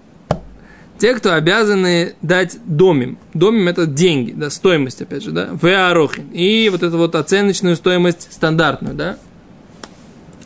Те, 0.98 1.14
кто 1.14 1.34
обязаны 1.34 2.16
дать 2.22 2.58
домим. 2.66 3.18
Домим 3.34 3.68
это 3.68 3.86
деньги, 3.86 4.32
да, 4.32 4.50
стоимость, 4.50 5.02
опять 5.02 5.24
же, 5.24 5.32
да, 5.32 5.50
веарохин. 5.62 6.30
И 6.32 6.70
вот 6.70 6.84
эту 6.84 6.98
вот 6.98 7.16
оценочную 7.16 7.76
стоимость 7.76 8.32
стандартную, 8.32 8.96
да. 8.96 9.18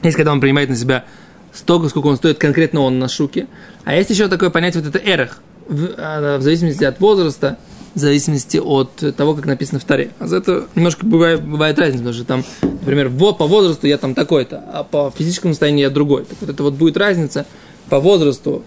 Есть, 0.01 0.15
когда 0.15 0.31
он 0.31 0.41
принимает 0.41 0.69
на 0.69 0.75
себя 0.75 1.05
столько, 1.53 1.89
сколько 1.89 2.07
он 2.07 2.17
стоит 2.17 2.39
конкретно 2.39 2.81
он 2.81 2.97
на 2.97 3.07
шуке. 3.07 3.47
А 3.83 3.93
есть 3.93 4.09
еще 4.09 4.27
такое 4.27 4.49
понятие, 4.49 4.81
вот 4.81 4.95
это 4.95 5.07
эрх. 5.07 5.41
В, 5.67 5.89
а, 5.97 6.37
в 6.39 6.41
зависимости 6.41 6.83
от 6.83 6.99
возраста, 6.99 7.59
в 7.95 7.99
зависимости 7.99 8.57
от 8.57 8.91
того, 9.15 9.33
как 9.33 9.45
написано 9.45 9.79
в 9.79 9.83
таре. 9.83 10.11
А 10.19 10.27
за 10.27 10.37
это 10.37 10.67
немножко 10.75 11.05
бывает, 11.05 11.43
бывает 11.43 11.77
разница, 11.79 11.99
потому 11.99 12.13
что 12.13 12.25
там, 12.25 12.43
например, 12.61 13.09
вот 13.09 13.37
по 13.37 13.47
возрасту 13.47 13.87
я 13.87 13.97
там 13.97 14.13
такой-то, 14.13 14.63
а 14.71 14.83
по 14.83 15.11
физическому 15.15 15.53
состоянию 15.53 15.83
я 15.83 15.89
другой. 15.89 16.25
Так 16.25 16.37
вот 16.41 16.49
это 16.49 16.63
вот 16.63 16.73
будет 16.73 16.97
разница 16.97 17.45
по 17.89 17.99
возрасту 17.99 18.63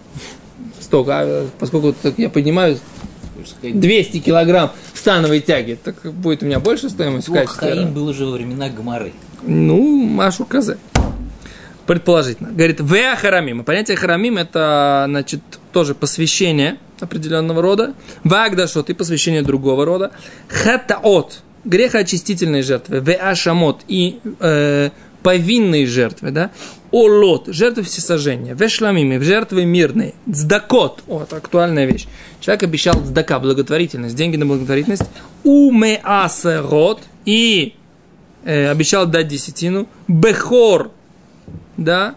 столько, 0.81 1.13
а 1.21 1.49
поскольку 1.59 1.93
так, 1.93 2.19
я 2.19 2.29
поднимаю 2.29 2.79
200 3.63 4.19
килограмм 4.19 4.73
в 4.93 4.99
становой 4.99 5.41
тяге, 5.41 5.77
так 5.83 5.97
будет 6.13 6.43
у 6.43 6.47
меня 6.47 6.61
больше 6.61 6.91
стоимость 6.91 7.29
в 7.29 7.33
качестве. 7.33 7.71
Хаим 7.71 7.93
было 7.93 8.13
же 8.13 8.27
во 8.27 8.33
времена 8.33 8.69
Гмары. 8.69 9.13
Ну, 9.45 10.05
Машу 10.05 10.45
Казе. 10.45 10.79
Предположительно. 11.87 12.51
Говорит, 12.51 12.81
веа 12.81 13.17
харамим. 13.17 13.65
Понятие 13.65 13.97
харамим 13.97 14.39
это, 14.39 15.07
значит, 15.09 15.41
тоже 15.73 15.95
посвящение 15.95 16.79
определенного 17.03 17.63
рода. 17.63 17.95
Вагдашот 18.25 18.91
и 18.91 18.95
посвящение 18.95 19.43
другого 19.43 19.85
рода. 19.85 20.13
Хатаот. 20.49 21.43
Грехоочистительные 21.65 22.63
жертвы. 22.63 23.01
Веа 23.01 23.35
шамот. 23.35 23.83
И 23.89 24.21
э, 24.41 24.91
повинные 25.23 25.87
жертвы, 25.87 26.31
да, 26.31 26.51
олот, 26.91 27.47
жертвы 27.47 27.85
всесожжения, 27.85 28.55
вешламими, 28.55 29.19
жертвы 29.19 29.65
мирные, 29.65 30.15
цдакот, 30.31 31.03
вот, 31.07 31.33
актуальная 31.33 31.87
вещь. 31.87 32.07
Человек 32.41 32.65
обещал 32.65 32.95
цдака, 32.95 33.39
благотворительность, 33.39 34.15
деньги 34.15 34.37
на 34.37 34.47
благотворительность, 34.47 35.05
умеасерот, 35.45 37.01
и 37.25 37.75
э, 38.45 38.69
обещал 38.69 39.07
дать 39.07 39.29
десятину, 39.29 39.89
бехор, 40.09 40.91
да, 41.77 42.15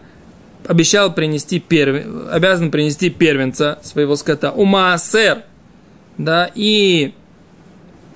обещал 0.68 1.12
принести 1.12 1.60
первен, 1.60 2.28
обязан 2.30 2.70
принести 2.70 3.10
первенца 3.10 3.78
своего 3.82 4.16
скота, 4.16 4.52
умаасер, 4.52 5.44
да, 6.18 6.50
и 6.54 7.14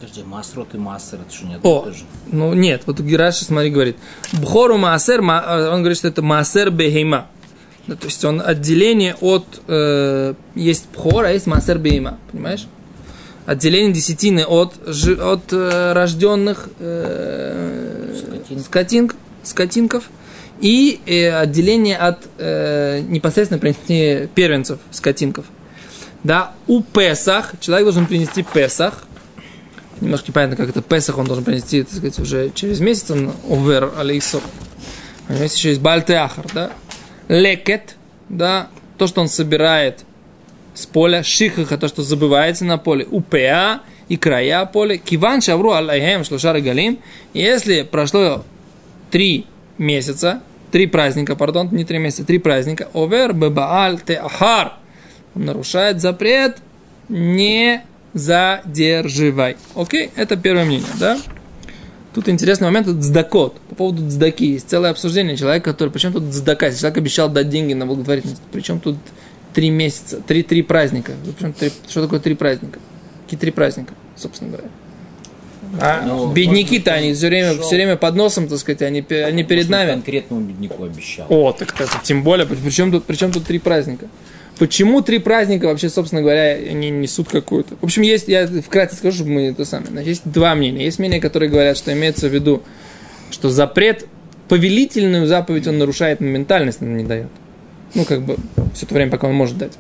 Подожди, 0.01 0.23
масрот 0.23 0.75
и 0.75 0.79
массер, 0.79 1.19
это 1.21 1.35
что 1.35 1.47
нет? 1.47 1.61
О, 1.63 1.87
ну 2.33 2.55
нет, 2.55 2.85
вот 2.87 3.01
Гираши, 3.01 3.45
смотри, 3.45 3.69
говорит, 3.69 3.99
Бхору 4.33 4.79
маасер, 4.79 5.21
э, 5.21 5.69
он 5.69 5.81
говорит, 5.81 5.99
что 5.99 6.09
это 6.09 6.23
маасер 6.23 6.71
бехейма. 6.71 7.27
Да, 7.87 7.97
то 7.97 8.07
есть 8.07 8.25
он 8.25 8.43
отделение 8.43 9.15
от, 9.21 9.45
э, 9.69 10.33
есть 10.55 10.87
бхор, 10.95 11.27
а 11.27 11.33
есть 11.33 11.47
маасер 11.47 11.77
бехейма, 11.77 12.19
понимаешь? 12.33 12.67
Отделение 13.45 13.93
десятины 13.93 14.47
от, 14.47 14.73
от 14.89 15.53
э, 15.53 15.93
рожденных 15.93 16.71
э, 16.79 18.15
скотин, 18.65 19.11
скотинков 19.43 20.05
и 20.61 21.01
э, 21.07 21.31
отделение 21.31 21.97
от 21.97 22.27
э, 22.39 23.01
непосредственно 23.01 23.59
принести 23.59 24.29
первенцев 24.35 24.79
скотинков. 24.91 25.47
Да, 26.23 26.53
у 26.67 26.83
Песах 26.83 27.55
человек 27.61 27.87
должен 27.87 28.07
принести 28.07 28.43
Песах, 28.43 29.05
немножко 30.01 30.29
непонятно, 30.29 30.57
как 30.57 30.69
это 30.69 30.83
Песах 30.83 31.19
он 31.19 31.27
должен 31.27 31.45
принести, 31.45 31.83
так 31.83 31.93
сказать, 31.93 32.19
уже 32.19 32.51
через 32.55 32.81
месяц, 32.81 33.11
он 33.11 33.33
овер 33.49 33.93
алейсо. 33.99 34.41
У 35.29 35.33
него 35.33 35.43
есть 35.43 35.57
еще 35.57 35.71
есть 35.71 35.81
бальтеахар, 35.81 36.47
да? 36.53 36.71
Лекет, 37.29 37.97
да, 38.29 38.69
то, 38.99 39.07
что 39.07 39.23
он 39.23 39.29
собирает 39.29 40.05
с 40.75 40.85
поля, 40.87 41.23
шихаха, 41.23 41.79
то, 41.79 41.89
что 41.89 42.03
забывается 42.03 42.65
на 42.65 42.77
поле, 42.77 43.07
упеа 43.11 43.81
и 44.09 44.17
края 44.17 44.67
поля, 44.67 44.99
киван 44.99 45.41
шавру 45.41 45.73
алейхем 45.73 46.25
шлушар 46.25 46.61
галим, 46.61 46.99
если 47.33 47.83
прошло 47.83 48.45
три 49.11 49.47
месяца, 49.79 50.43
три 50.71 50.87
праздника, 50.87 51.37
пардон, 51.37 51.69
не 51.73 51.85
три 51.85 51.99
месяца, 51.99 52.25
три 52.25 52.39
праздника, 52.39 52.89
овер 52.95 53.33
бебааль 53.33 54.01
теахар, 54.01 54.75
он 55.35 55.45
нарушает 55.45 56.01
запрет 56.01 56.59
не 57.11 57.83
задерживай. 58.15 59.57
Окей, 59.75 60.11
это 60.17 60.37
первое 60.37 60.65
мнение, 60.65 60.89
да? 60.99 61.19
Тут 62.15 62.29
интересный 62.29 62.67
момент, 62.67 62.89
это 62.89 63.01
цдакот. 63.01 63.61
По 63.69 63.75
поводу 63.75 64.09
цдаки. 64.09 64.47
Есть 64.47 64.69
целое 64.69 64.91
обсуждение 64.91 65.37
человека, 65.37 65.73
который... 65.73 65.91
Причем 65.91 66.13
тут 66.13 66.33
цдака? 66.33 66.67
Если 66.67 66.81
человек 66.81 66.99
обещал 66.99 67.29
дать 67.29 67.49
деньги 67.49 67.73
на 67.73 67.87
благотворительность, 67.87 68.43
причем 68.51 68.81
тут 68.81 68.97
три 69.55 69.71
месяца, 69.71 70.21
три, 70.21 70.43
три 70.43 70.63
праздника. 70.63 71.13
Причем 71.37 71.53
три, 71.53 71.71
что 71.89 72.03
такое 72.03 72.19
три 72.19 72.35
праздника? 72.35 72.81
Какие 73.25 73.39
три 73.39 73.51
праздника, 73.53 73.95
собственно 74.17 74.51
говоря? 74.51 74.69
А 75.79 76.03
ну, 76.05 76.33
бедняки-то 76.33 76.93
они 76.93 77.15
все 77.15 77.29
время, 77.29 77.61
все 77.61 77.77
время 77.77 77.97
под 77.97 78.17
носом, 78.17 78.49
так 78.49 78.59
сказать, 78.59 78.83
они, 78.83 79.05
они 79.09 79.45
перед 79.45 79.69
нами. 79.69 79.93
конкретному 79.93 80.43
бедняку 80.43 80.85
обещал. 80.85 81.27
О, 81.29 81.53
так 81.53 81.79
это 81.81 81.91
тем 82.03 82.23
более, 82.23 82.47
причем 82.47 82.91
тут, 82.91 83.05
причем 83.05 83.31
тут 83.33 83.45
три 83.45 83.59
праздника? 83.59 84.09
Почему 84.59 85.01
три 85.01 85.19
праздника 85.19 85.67
вообще, 85.67 85.89
собственно 85.89 86.21
говоря, 86.21 86.53
они 86.53 86.91
несут 86.91 87.29
какую-то? 87.29 87.77
В 87.81 87.85
общем, 87.85 88.03
есть, 88.03 88.29
я 88.29 88.47
вкратце 88.47 88.97
скажу, 88.97 89.17
чтобы 89.17 89.31
мы 89.31 89.43
это 89.47 89.65
самое. 89.65 89.91
Значит, 89.91 90.09
есть 90.09 90.23
два 90.27 90.55
мнения. 90.55 90.85
Есть 90.85 90.99
мнения, 90.99 91.21
которые 91.21 91.49
говорят, 91.49 91.79
что 91.79 91.93
имеется 91.93 92.29
в 92.29 92.35
виду, 92.35 92.63
что 93.31 93.49
запрет, 93.49 94.07
повелительную 94.49 95.27
заповедь 95.27 95.67
он 95.67 95.79
нарушает 95.79 96.21
моментальность, 96.21 96.83
он 96.83 96.97
не 96.97 97.05
дает. 97.05 97.29
Ну, 97.95 98.05
как 98.05 98.23
бы, 98.23 98.37
все 98.75 98.85
это 98.85 98.95
время, 98.95 99.11
пока 99.11 99.29
он 99.29 99.35
может 99.35 99.57
дать. 99.57 99.73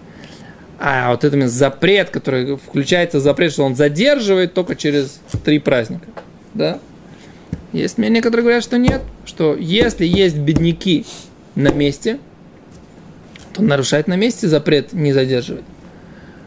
А 0.83 1.11
вот 1.11 1.25
это 1.25 1.47
запрет, 1.47 2.11
который 2.11 2.57
включается 2.57 3.21
запрет, 3.21 3.53
что 3.53 3.65
он 3.65 3.77
задерживает 3.77 4.55
только 4.55 4.75
через 4.75 5.21
три 5.45 5.59
праздника. 5.59 6.07
Да? 6.55 6.79
Есть 7.73 7.99
мнения, 7.99 8.23
которые 8.23 8.43
говорят, 8.43 8.65
что 8.65 8.79
нет, 8.79 9.03
что 9.25 9.55
если 9.55 10.07
есть 10.07 10.37
бедняки 10.37 11.05
на 11.55 11.71
месте– 11.71 12.19
то 13.53 13.63
он 13.63 13.69
нарушает 13.69 14.07
на 14.07 14.17
месте 14.17 14.49
запрет 14.49 14.93
не 14.93 15.13
задерживать. 15.13 15.65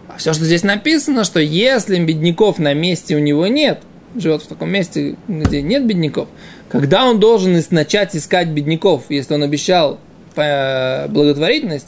А 0.07 0.17
все, 0.17 0.33
что 0.33 0.45
здесь 0.45 0.63
написано, 0.63 1.23
что 1.23 1.39
если 1.39 1.99
бедняков 2.03 2.59
на 2.59 2.73
месте 2.73 3.15
у 3.15 3.19
него 3.19 3.47
нет, 3.47 3.81
живет 4.15 4.43
в 4.43 4.47
таком 4.47 4.69
месте, 4.69 5.15
где 5.27 5.61
нет 5.61 5.85
бедняков, 5.85 6.27
когда 6.69 7.05
он 7.05 7.19
должен 7.19 7.61
начать 7.71 8.15
искать 8.15 8.47
бедняков, 8.49 9.05
если 9.09 9.33
он 9.33 9.43
обещал 9.43 9.99
э, 10.35 11.07
благотворительность, 11.07 11.87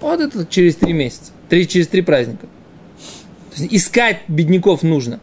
вот 0.00 0.20
это 0.20 0.46
через 0.46 0.76
три 0.76 0.92
месяца, 0.92 1.32
три, 1.48 1.66
через 1.66 1.88
три 1.88 2.02
праздника. 2.02 2.46
То 3.54 3.62
есть 3.62 3.74
искать 3.74 4.18
бедняков 4.28 4.82
нужно. 4.82 5.20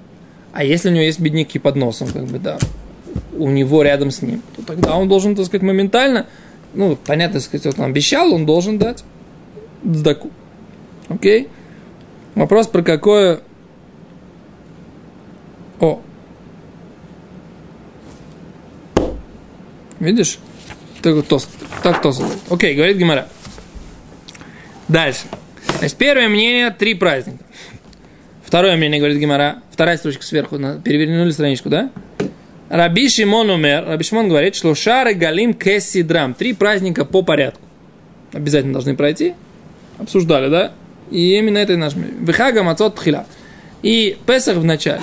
А 0.52 0.64
если 0.64 0.90
у 0.90 0.92
него 0.92 1.04
есть 1.04 1.20
бедняки 1.20 1.60
под 1.60 1.76
носом, 1.76 2.08
как 2.12 2.26
бы, 2.26 2.40
да, 2.40 2.60
у 3.38 3.50
него 3.50 3.82
рядом 3.84 4.12
с 4.12 4.22
ним, 4.22 4.42
то 4.56 4.64
тогда 4.64 4.96
он 4.96 5.08
должен, 5.08 5.36
так 5.36 5.46
сказать, 5.46 5.64
моментально, 5.64 6.28
ну, 6.74 6.96
понятно, 6.96 7.40
так 7.40 7.44
сказать, 7.44 7.78
он 7.78 7.86
обещал, 7.86 8.34
он 8.34 8.46
должен 8.46 8.78
дать 8.78 9.04
цдаку. 9.84 10.32
Окей? 11.10 11.50
Вопрос 12.36 12.68
про 12.68 12.82
какое... 12.82 13.42
О. 15.80 16.02
Видишь? 20.00 20.40
Так, 21.02 21.26
то, 21.26 21.40
так 21.82 22.02
то 22.02 22.14
Окей, 22.50 22.76
говорит 22.76 22.98
Гимара. 22.98 23.28
Дальше. 24.88 25.26
Значит, 25.84 25.98
первое 25.98 26.30
мнение– 26.30 26.72
три 26.80 26.94
праздника. 26.94 27.44
Второе 28.46 28.78
мнение, 28.78 29.00
говорит 29.00 29.18
Гимара. 29.18 29.58
Вторая 29.70 29.98
строчка 29.98 30.24
сверху. 30.24 30.58
Перевернули 30.82 31.32
страничку, 31.32 31.68
да? 31.68 31.92
Раби 32.70 33.10
Шимон 33.10 33.50
умер. 33.50 33.84
Раби 33.86 34.06
Шимон 34.06 34.30
говорит, 34.30 34.56
что 34.56 34.74
шары 34.76 35.14
галим 35.14 35.54
кессидрам. 35.54 36.36
Три 36.36 36.54
праздника 36.54 37.04
по 37.04 37.22
порядку. 37.22 37.60
Обязательно 38.32 38.72
должны 38.72 38.96
пройти 38.96 39.34
обсуждали, 39.98 40.50
да? 40.50 40.72
И 41.12 41.38
именно 41.38 41.58
это 41.58 41.74
и 41.74 41.76
наш 41.76 41.96
Вихага 41.96 42.64
Мацот 42.64 42.96
Тхила. 42.96 43.26
И 43.82 44.18
Песах 44.26 44.56
в 44.56 44.64
начале. 44.64 45.02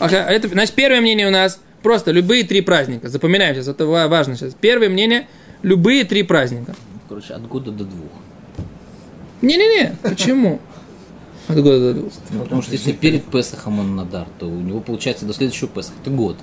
Это, 0.00 0.48
значит, 0.48 0.74
первое 0.74 1.02
мнение 1.02 1.28
у 1.28 1.30
нас 1.30 1.60
просто 1.82 2.12
любые 2.12 2.44
три 2.44 2.62
праздника. 2.62 3.10
Запоминаем 3.10 3.54
сейчас, 3.56 3.68
это 3.68 3.84
важно 3.84 4.36
сейчас. 4.36 4.54
Первое 4.58 4.88
мнение– 4.88 5.28
любые 5.62 6.04
три 6.04 6.22
праздника. 6.22 6.74
Короче, 7.10 7.34
от 7.34 7.46
года 7.46 7.72
до 7.72 7.84
двух. 7.84 8.08
Не-не-не, 9.42 9.96
почему? 10.02 10.60
От 11.48 11.56
года 11.62 11.92
до 11.92 12.00
двух. 12.00 12.12
Ну, 12.30 12.42
потому 12.42 12.62
что 12.62 12.72
если 12.72 12.92
перед 12.92 13.24
Песахом 13.24 13.80
он 13.80 13.96
надар, 13.96 14.26
то 14.38 14.46
у 14.46 14.60
него 14.60 14.80
получается 14.80 15.24
до 15.24 15.32
следующего 15.32 15.68
Песаха, 15.68 15.96
это 16.02 16.10
год. 16.10 16.36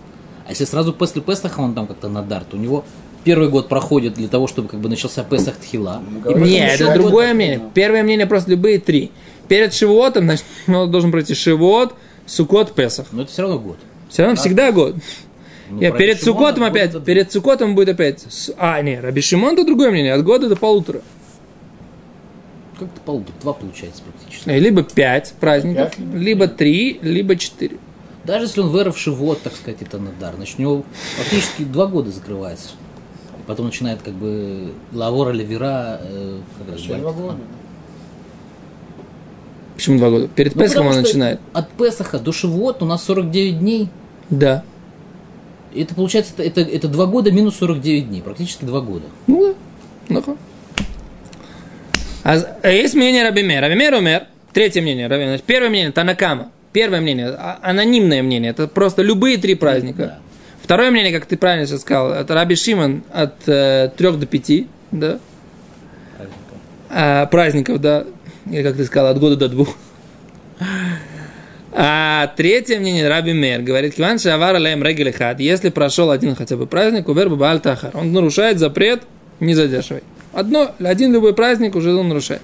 А 0.47 0.51
если 0.51 0.65
сразу 0.65 0.93
после 0.93 1.21
Песаха 1.21 1.59
он 1.59 1.73
там 1.75 1.87
как-то 1.87 2.09
надар, 2.09 2.43
то 2.43 2.57
у 2.57 2.59
него 2.59 2.85
первый 3.23 3.49
год 3.49 3.67
проходит 3.67 4.13
для 4.13 4.27
того, 4.27 4.47
чтобы 4.47 4.67
как 4.67 4.79
бы 4.79 4.89
начался 4.89 5.23
Песах 5.23 5.57
Тхила. 5.57 6.01
Нет, 6.35 6.79
это 6.79 6.93
другое 6.93 7.33
мнение. 7.33 7.61
Первое 7.73 8.03
мнение 8.03 8.25
просто 8.25 8.51
любые 8.51 8.79
три. 8.79 9.11
Перед 9.47 9.73
Шивотом, 9.73 10.25
значит, 10.25 10.45
он 10.67 10.89
должен 10.89 11.11
пройти 11.11 11.33
Шивот, 11.33 11.93
Сукот, 12.25 12.73
Песах. 12.73 13.07
Но 13.11 13.23
это 13.23 13.31
все 13.31 13.41
равно 13.43 13.59
год. 13.59 13.77
Все 14.09 14.23
равно 14.23 14.33
а? 14.33 14.41
всегда 14.41 14.71
год. 14.71 14.95
Ну, 15.69 15.81
Я 15.81 15.91
перед 15.91 16.21
Сукотом 16.21 16.63
опять, 16.63 17.03
перед 17.03 17.31
Сукотом 17.31 17.75
будет 17.75 17.89
опять. 17.89 18.23
А, 18.57 18.81
не, 18.81 18.99
Раби 18.99 19.21
Шимон 19.21 19.53
это 19.53 19.65
другое 19.65 19.91
мнение, 19.91 20.13
от 20.13 20.23
года 20.23 20.47
до 20.47 20.55
полутора. 20.55 21.01
Как-то 22.77 22.99
полутора, 23.01 23.35
два 23.41 23.53
получается 23.53 24.01
практически. 24.03 24.49
Либо 24.49 24.83
пять 24.83 25.33
праздников, 25.39 25.95
пять? 25.95 26.13
либо 26.13 26.47
три, 26.47 26.99
либо 27.01 27.35
четыре. 27.35 27.77
Даже 28.23 28.45
если 28.45 28.61
он 28.61 28.69
выровший 28.69 29.13
вот, 29.13 29.41
так 29.41 29.55
сказать, 29.55 29.81
это 29.81 29.97
надар, 29.97 30.35
значит, 30.35 30.57
у 30.59 30.61
него 30.61 30.85
фактически 31.17 31.63
два 31.63 31.85
года 31.85 32.11
закрывается 32.11 32.71
потом 33.45 33.67
начинает 33.67 34.01
как 34.01 34.13
бы 34.13 34.73
лавора 34.93 35.31
левера 35.31 35.99
э, 36.01 36.39
как 36.59 36.73
раз 36.73 36.81
два 36.83 37.11
года. 37.11 37.37
Почему 39.75 39.97
два 39.97 40.09
года? 40.09 40.27
Перед 40.29 40.55
ну, 40.55 40.61
Песхом 40.61 40.87
он 40.87 40.95
начинает. 40.95 41.39
От 41.53 41.69
Песаха 41.71 42.17
до 42.19 42.31
Шивот 42.31 42.81
у 42.81 42.85
нас 42.85 43.03
49 43.03 43.59
дней. 43.59 43.89
Да. 44.29 44.63
Это 45.75 45.93
получается, 45.93 46.33
это, 46.37 46.61
это, 46.61 46.71
это 46.71 46.87
2 46.87 47.05
года 47.07 47.31
минус 47.31 47.57
49 47.57 48.07
дней, 48.07 48.21
практически 48.21 48.63
два 48.63 48.79
года. 48.79 49.05
Ну 49.27 49.53
да. 50.09 50.21
Ну, 50.25 50.37
а, 52.25 52.41
а 52.63 52.69
есть 52.71 52.95
мнение 52.95 53.23
Рабимер. 53.23 53.61
Рабимер 53.61 53.93
умер. 53.93 54.23
Третье 54.51 54.81
мнение. 54.81 55.07
Рабимер. 55.07 55.39
Первое 55.45 55.69
мнение 55.69 55.91
Танакама. 55.91 56.51
Первое 56.73 56.99
мнение, 56.99 57.27
а, 57.27 57.59
анонимное 57.61 58.23
мнение. 58.23 58.49
Это 58.49 58.67
просто 58.67 59.03
любые 59.03 59.37
три 59.37 59.53
праздника. 59.53 59.97
Да. 59.97 60.19
Второе 60.61 60.89
мнение, 60.89 61.13
как 61.13 61.27
ты 61.27 61.37
правильно 61.37 61.67
сейчас 61.67 61.81
сказал, 61.81 62.11
это 62.11 62.33
Раби 62.33 62.55
Шимон 62.55 63.03
от 63.13 63.47
э, 63.47 63.91
3 63.95 64.11
до 64.13 64.25
5, 64.25 64.51
да? 64.91 65.19
Праздников. 66.17 66.57
А, 66.89 67.25
праздников, 67.27 67.79
да. 67.79 68.05
Или, 68.49 68.63
как 68.63 68.75
ты 68.75 68.85
сказал, 68.85 69.11
от 69.11 69.19
года 69.19 69.35
до 69.35 69.47
двух. 69.47 69.77
А 71.71 72.33
третье 72.35 72.79
мнение 72.79 73.07
Раби 73.07 73.33
Мер 73.33 73.61
говорит, 73.61 73.93
Киван 73.93 74.17
Шавар 74.17 74.55
Алеем 74.55 74.81
Регелихат, 74.81 75.39
если 75.39 75.69
прошел 75.69 76.09
один 76.09 76.33
хотя 76.33 76.57
бы 76.57 76.65
праздник, 76.65 77.07
Убер 77.07 77.29
Бабаль 77.29 77.59
Тахар, 77.59 77.91
он 77.93 78.11
нарушает 78.11 78.57
запрет, 78.57 79.03
не 79.39 79.53
задерживай. 79.53 80.01
Одно, 80.35 80.75
один 80.79 81.13
любой 81.13 81.33
праздник 81.33 81.75
уже 81.75 81.93
он 81.95 82.09
нарушает. 82.09 82.41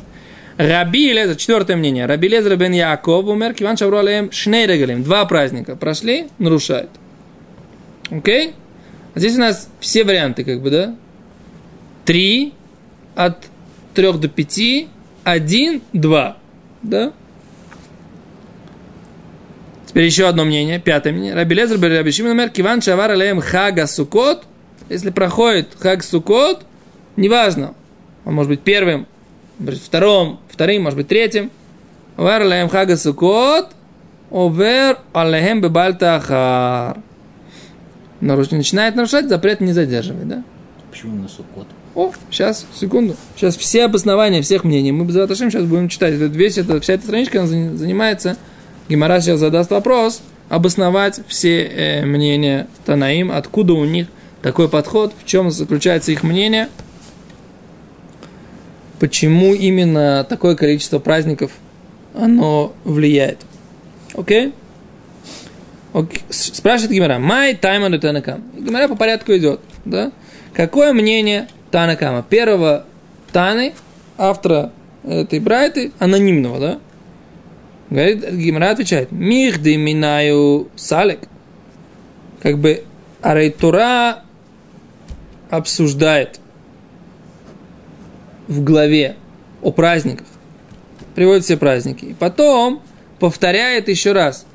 Раби 0.56 1.12
Лезер, 1.12 1.36
четвертое 1.36 1.76
мнение, 1.76 2.06
Раби 2.06 2.30
Лезер 2.30 2.56
бен 2.56 2.72
Яков 2.72 3.26
умер, 3.26 3.54
Киван 3.54 3.76
Шавар 3.76 4.06
Алеем 4.06 5.04
два 5.04 5.26
праздника 5.26 5.76
прошли, 5.76 6.28
нарушает. 6.40 6.90
Окей? 8.10 8.54
А 9.14 9.20
здесь 9.20 9.36
у 9.36 9.40
нас 9.40 9.70
все 9.82 10.06
варианты, 10.06 10.46
как 10.46 10.62
бы, 10.62 10.70
да? 10.70 10.96
Три, 12.06 12.54
от 13.16 13.38
трех 13.94 14.22
до 14.22 14.30
пяти, 14.30 14.88
один, 15.26 15.82
два. 15.92 16.38
Да? 16.84 17.12
Теперь 19.86 20.06
еще 20.06 20.30
одно 20.30 20.46
мнение, 20.46 20.80
пятое 20.80 21.12
мнение. 21.12 21.34
Раби 21.34 21.56
Лезер 21.56 21.78
бер 21.78 21.92
Раби 21.92 22.12
Шимон 22.12 22.32
умер, 22.32 22.52
киван 22.52 22.82
шавар 22.82 23.12
хага 23.42 23.86
сукот. 23.86 24.46
Если 24.88 25.10
проходит 25.10 25.76
хаг 25.78 26.04
сукот, 26.04 26.64
неважно, 27.18 27.74
он 28.26 28.34
может 28.34 28.50
быть 28.50 28.62
первым, 28.62 29.08
может 29.60 29.80
быть 29.80 29.86
вторым, 29.86 30.40
вторым, 30.50 30.84
может 30.84 30.98
быть 30.98 31.08
третьим. 31.08 31.52
Овер 32.18 32.42
алеем 32.42 32.70
хага 32.70 32.98
сукот, 32.98 33.70
овер 34.30 34.98
алеем 35.14 35.62
бебальтахар 35.62 36.98
начинает 38.22 38.96
нарушать, 38.96 39.28
запрет 39.28 39.62
не 39.62 39.74
задерживать, 39.74 40.28
да? 40.28 40.44
Почему 40.92 41.22
на 41.22 41.28
Суккот? 41.28 41.68
О, 41.96 42.12
сейчас, 42.30 42.66
секунду. 42.74 43.16
Сейчас 43.36 43.58
все 43.58 43.86
обоснования 43.86 44.42
всех 44.42 44.64
мнений. 44.64 44.92
Мы 44.92 45.06
без 45.06 45.16
сейчас 45.16 45.64
будем 45.64 45.90
читать. 45.90 46.14
Это, 46.14 46.26
весь 46.26 46.58
это, 46.58 46.80
вся 46.80 46.94
эта 46.94 47.04
страничка 47.04 47.46
занимается. 47.46 48.38
Гимара 48.88 49.20
сейчас 49.22 49.40
задаст 49.40 49.72
вопрос, 49.72 50.22
обосновать 50.50 51.22
все 51.28 51.64
э, 51.64 52.06
мнения 52.06 52.68
Танаим, 52.86 53.32
откуда 53.32 53.74
у 53.74 53.86
них 53.86 54.08
такой 54.42 54.68
подход, 54.68 55.14
в 55.22 55.26
чем 55.26 55.50
заключается 55.50 56.12
их 56.12 56.24
мнение, 56.24 56.68
почему 59.02 59.56
именно 59.56 60.24
такое 60.30 60.56
количество 60.56 61.00
праздников 61.00 61.54
оно 62.14 62.72
влияет. 62.84 63.40
Окей? 64.14 64.54
Окей. 65.92 66.22
Спрашивает 66.30 66.92
Гимара, 66.92 67.18
май 67.18 67.56
тайма 67.56 67.98
Танакам. 67.98 68.44
Гимара 68.56 68.88
по 68.88 68.96
порядку 68.96 69.36
идет. 69.36 69.60
Да? 69.86 70.12
Какое 70.54 70.94
мнение 70.94 71.48
Танакама? 71.72 72.22
Первого 72.22 72.86
Таны, 73.32 73.74
автора 74.20 74.72
этой 75.04 75.40
брайты, 75.40 75.94
анонимного, 75.98 76.60
да? 76.60 76.80
Говорит, 77.90 78.32
Гимара 78.34 78.70
отвечает, 78.70 79.12
мих 79.12 79.66
минаю 79.66 80.68
салек. 80.76 81.22
Как 82.44 82.60
бы 82.60 82.84
А 83.24 83.34
Рейтура 83.34 84.20
обсуждает 85.50 86.40
в 88.52 88.64
главе 88.66 89.16
о 89.62 89.72
праздниках, 89.72 90.28
приводит 91.16 91.46
все 91.46 91.56
праздники, 91.56 92.06
и 92.06 92.14
потом 92.14 92.82
повторяет 93.20 93.88
еще 93.88 94.12
раз 94.12 94.46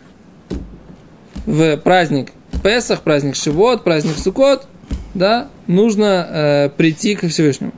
в 1.46 1.78
праздник 1.78 2.32
Песах, 2.62 3.02
праздник 3.02 3.36
Шивот, 3.36 3.84
праздник 3.84 4.18
Сукот, 4.18 4.66
да, 5.14 5.48
нужно 5.66 6.26
э, 6.28 6.68
прийти 6.76 7.14
к 7.14 7.26
Всевышнему. 7.28 7.72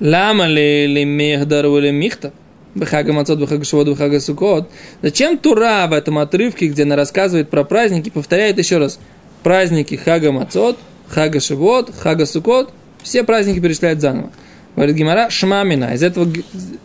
Лама 0.00 0.46
ли 0.46 0.86
ли 0.86 1.04
мехдар 1.04 1.66
или 1.66 1.90
михта? 1.90 2.32
Бхага 2.74 3.12
Мацот, 3.12 3.38
Бхага 3.38 3.64
Шивот, 3.64 3.88
Бхага 3.88 4.18
Сукот. 4.20 4.68
Зачем 5.00 5.38
Тура 5.38 5.86
в 5.86 5.92
этом 5.92 6.18
отрывке, 6.18 6.66
где 6.66 6.82
она 6.82 6.96
рассказывает 6.96 7.50
про 7.50 7.62
праздники, 7.62 8.10
повторяет 8.10 8.58
еще 8.58 8.78
раз 8.78 8.98
праздники 9.42 9.94
Хага 9.94 10.32
Мацот, 10.32 10.76
Хага 11.08 11.38
Шивот, 11.38 11.94
Хага 11.94 12.26
Сукот, 12.26 12.72
все 13.02 13.22
праздники 13.22 13.60
перечисляют 13.60 14.00
заново. 14.00 14.30
Говорит 14.76 14.96
Гимара, 14.96 15.30
шмамина. 15.30 15.94
Из 15.94 16.02
этого 16.02 16.30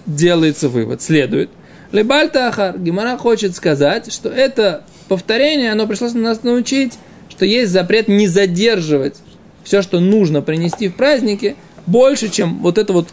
делается 0.06 0.70
вывод, 0.70 1.02
следует. 1.02 1.50
Лебальта 1.92 2.48
Ахар. 2.48 2.80
Гимара 2.80 3.18
хочет 3.18 3.54
сказать, 3.56 4.12
что 4.12 4.30
это 4.30 4.84
повторение, 5.10 5.74
оно 5.74 5.88
пришло 5.88 6.10
нас 6.10 6.44
научить, 6.44 6.98
что 7.30 7.46
есть 7.46 7.72
запрет 7.72 8.08
не 8.08 8.28
задерживать 8.28 9.18
все, 9.64 9.82
что 9.82 10.00
нужно 10.00 10.42
принести 10.42 10.88
в 10.88 10.96
празднике, 10.96 11.56
больше, 11.86 12.30
чем 12.30 12.60
вот 12.60 12.78
это 12.78 12.94
вот 12.94 13.10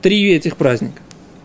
три 0.00 0.32
этих 0.32 0.56
праздника. 0.56 1.02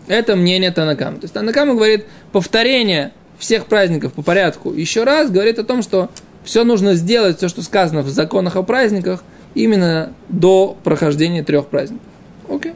Это 0.08 0.34
мнение 0.34 0.70
Танакама. 0.70 1.16
То 1.16 1.24
есть 1.24 1.34
Танакама 1.34 1.74
говорит, 1.74 2.06
повторение 2.32 3.12
всех 3.38 3.66
праздников 3.66 4.14
по 4.14 4.22
порядку 4.22 4.72
еще 4.72 5.04
раз 5.04 5.30
говорит 5.30 5.58
о 5.58 5.64
том, 5.64 5.82
что 5.82 6.10
все 6.44 6.64
нужно 6.64 6.94
сделать, 6.94 7.36
все, 7.36 7.48
что 7.48 7.62
сказано 7.62 8.02
в 8.02 8.08
законах 8.08 8.56
о 8.56 8.62
праздниках, 8.62 9.22
именно 9.54 10.12
до 10.28 10.76
прохождения 10.82 11.44
трех 11.44 11.66
праздников. 11.66 12.06
Окей. 12.54 12.72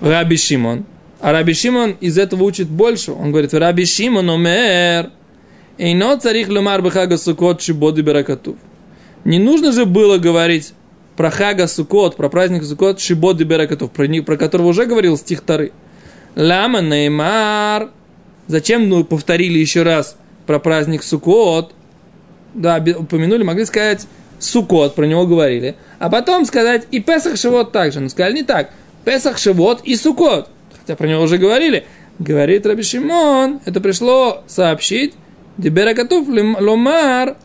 Раби 0.00 0.36
Шимон. 0.36 0.84
А 1.20 1.32
Раби 1.32 1.54
Шимон 1.54 1.96
из 2.00 2.18
этого 2.18 2.44
учит 2.44 2.68
больше. 2.68 3.12
Он 3.12 3.30
говорит, 3.30 3.54
Раби 3.54 3.84
Шимон 3.84 4.28
омер, 4.30 5.10
Эйно 5.78 6.18
царих 6.18 6.48
лемар 6.48 6.82
бхага 6.82 7.18
сукот 7.18 7.60
шибоди 7.60 8.00
беракатув. 8.00 8.56
Не 9.24 9.38
нужно 9.38 9.72
же 9.72 9.84
было 9.84 10.18
говорить 10.18 10.72
про 11.16 11.30
Хага 11.30 11.66
Сукот, 11.66 12.16
про 12.16 12.28
праздник 12.28 12.62
Сукот, 12.62 13.00
Шибоди 13.00 13.42
Беракатув, 13.42 13.90
про, 13.90 14.06
про 14.22 14.36
которого 14.36 14.68
уже 14.68 14.86
говорил 14.86 15.16
стих 15.16 15.40
Тары. 15.40 15.72
Лама 16.36 16.80
Неймар. 16.80 17.90
Зачем 18.46 18.88
ну, 18.88 19.02
повторили 19.02 19.58
еще 19.58 19.82
раз 19.82 20.16
про 20.46 20.60
праздник 20.60 21.02
Сукот? 21.02 21.72
Да, 22.54 22.84
упомянули, 22.98 23.42
могли 23.42 23.64
сказать 23.64 24.06
Сукот, 24.38 24.94
про 24.94 25.06
него 25.06 25.26
говорили. 25.26 25.76
А 25.98 26.10
потом 26.10 26.44
сказать 26.44 26.86
и 26.90 27.00
Песах 27.00 27.36
Шивот 27.36 27.72
также. 27.72 28.00
Но 28.00 28.08
сказали 28.08 28.34
не 28.34 28.42
так. 28.42 28.70
Песах 29.04 29.38
Шивот 29.38 29.82
и 29.84 29.96
Сукот. 29.96 30.48
Хотя 30.78 30.96
про 30.96 31.06
него 31.06 31.22
уже 31.22 31.38
говорили. 31.38 31.84
Говорит 32.18 32.64
Раби 32.64 32.82
Шимон, 32.82 33.60
это 33.66 33.80
пришло 33.80 34.42
сообщить, 34.46 35.12
Дибера 35.58 35.92
готов 35.92 36.28
ломар, 36.28 37.36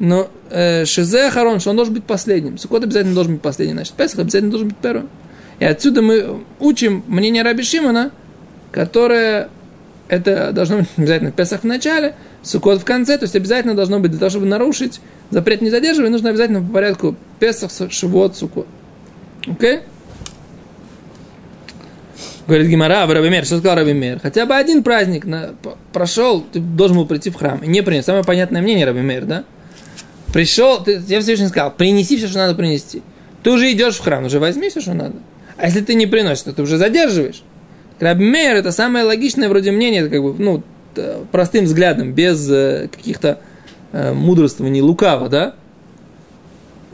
но 0.00 0.28
э, 0.50 0.84
Шизе 0.84 1.30
Харон, 1.30 1.60
что 1.60 1.70
он 1.70 1.76
должен 1.76 1.94
быть 1.94 2.04
последним. 2.04 2.58
Сукот 2.58 2.82
обязательно 2.82 3.14
должен 3.14 3.34
быть 3.34 3.42
последним, 3.42 3.76
значит, 3.76 3.94
Песах 3.94 4.18
обязательно 4.18 4.50
должен 4.50 4.68
быть 4.68 4.78
первым. 4.78 5.08
И 5.60 5.64
отсюда 5.64 6.02
мы 6.02 6.42
учим 6.58 7.04
мнение 7.06 7.44
Раби 7.44 7.62
Шимона, 7.62 8.10
которое 8.72 9.48
это 10.10 10.52
должно 10.52 10.78
быть 10.78 10.88
обязательно 10.96 11.30
Песах 11.30 11.60
в 11.60 11.64
начале, 11.64 12.14
Сукот 12.42 12.80
в 12.80 12.84
конце, 12.84 13.16
то 13.16 13.24
есть 13.24 13.36
обязательно 13.36 13.74
должно 13.74 14.00
быть, 14.00 14.10
для 14.10 14.18
того, 14.18 14.30
чтобы 14.30 14.46
нарушить 14.46 15.00
запрет 15.30 15.62
не 15.62 15.70
задерживать, 15.70 16.10
нужно 16.10 16.30
обязательно 16.30 16.60
по 16.60 16.72
порядку 16.74 17.16
Песах, 17.38 17.70
Шивот, 17.90 18.36
Сукот. 18.36 18.66
Окей? 19.46 19.76
Okay? 19.76 19.82
Говорит 22.46 22.66
Гимара, 22.66 23.06
в 23.06 23.12
Рабимер, 23.12 23.44
что 23.44 23.58
сказал 23.58 23.76
Рабимер? 23.76 24.18
Хотя 24.20 24.44
бы 24.44 24.56
один 24.56 24.82
праздник 24.82 25.24
на, 25.24 25.54
прошел, 25.92 26.40
ты 26.40 26.58
должен 26.58 26.96
был 26.96 27.06
прийти 27.06 27.30
в 27.30 27.36
храм. 27.36 27.60
И 27.62 27.68
не 27.68 27.80
принес. 27.80 28.06
Самое 28.06 28.24
понятное 28.24 28.60
мнение 28.60 28.86
Рабимер, 28.86 29.24
да? 29.24 29.44
Пришел, 30.32 30.82
ты, 30.82 31.00
я 31.06 31.20
Всевышний 31.20 31.46
сказал, 31.46 31.70
принеси 31.70 32.16
все, 32.16 32.26
что 32.26 32.38
надо 32.38 32.56
принести. 32.56 33.02
Ты 33.44 33.50
уже 33.50 33.70
идешь 33.70 33.96
в 33.96 34.02
храм, 34.02 34.24
уже 34.24 34.40
возьми 34.40 34.68
все, 34.68 34.80
что 34.80 34.94
надо. 34.94 35.14
А 35.56 35.66
если 35.66 35.80
ты 35.80 35.94
не 35.94 36.06
приносишь, 36.06 36.42
то 36.42 36.52
ты 36.52 36.62
уже 36.62 36.76
задерживаешь. 36.76 37.44
Рабимер 38.00 38.56
это 38.56 38.72
самое 38.72 39.04
логичное 39.04 39.48
вроде 39.48 39.70
мнение, 39.70 40.08
как 40.08 40.22
бы, 40.22 40.34
ну, 40.38 40.62
простым 41.30 41.66
взглядом, 41.66 42.12
без 42.12 42.50
э, 42.50 42.88
каких-то 42.90 43.40
э, 43.92 44.12
мудрствований 44.12 44.80
лукаво, 44.80 45.28
да? 45.28 45.54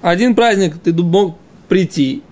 Один 0.02 0.34
праздник 0.34 0.74
ты 0.82 0.92
мог 0.92 1.36
прийти, 1.68 2.22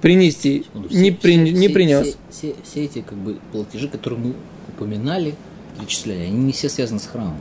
принести, 0.00 0.66
все, 0.88 0.98
не, 0.98 1.10
при, 1.10 1.44
все, 1.44 1.52
не 1.52 1.68
принес. 1.68 2.06
Все, 2.06 2.16
все, 2.30 2.54
все 2.64 2.84
эти 2.84 3.00
как 3.00 3.16
бы 3.18 3.36
платежи, 3.52 3.88
которые 3.88 4.20
мы 4.20 4.34
упоминали, 4.68 5.34
перечисляли, 5.78 6.22
они 6.22 6.38
не 6.38 6.52
все 6.52 6.68
связаны 6.68 7.00
с 7.00 7.06
храмом. 7.06 7.38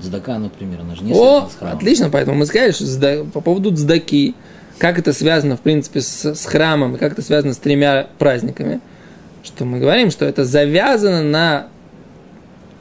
Здака, 0.00 0.38
например, 0.38 0.80
она 0.80 0.94
же 0.94 1.04
не 1.04 1.12
О, 1.12 1.48
с 1.48 1.56
храмом. 1.56 1.76
отлично, 1.76 2.10
поэтому 2.10 2.38
мы 2.38 2.46
сказали, 2.46 2.72
что 2.72 3.24
по 3.32 3.40
поводу 3.40 3.74
Здаки, 3.76 4.34
как 4.78 4.98
это 4.98 5.12
связано, 5.12 5.56
в 5.56 5.60
принципе, 5.60 6.00
с, 6.00 6.24
с 6.34 6.44
храмом, 6.46 6.96
и 6.96 6.98
как 6.98 7.12
это 7.12 7.22
связано 7.22 7.52
с 7.52 7.58
тремя 7.58 8.08
праздниками, 8.18 8.80
что 9.42 9.64
мы 9.64 9.78
говорим, 9.78 10.10
что 10.10 10.24
это 10.24 10.44
завязано 10.44 11.22
на 11.22 11.68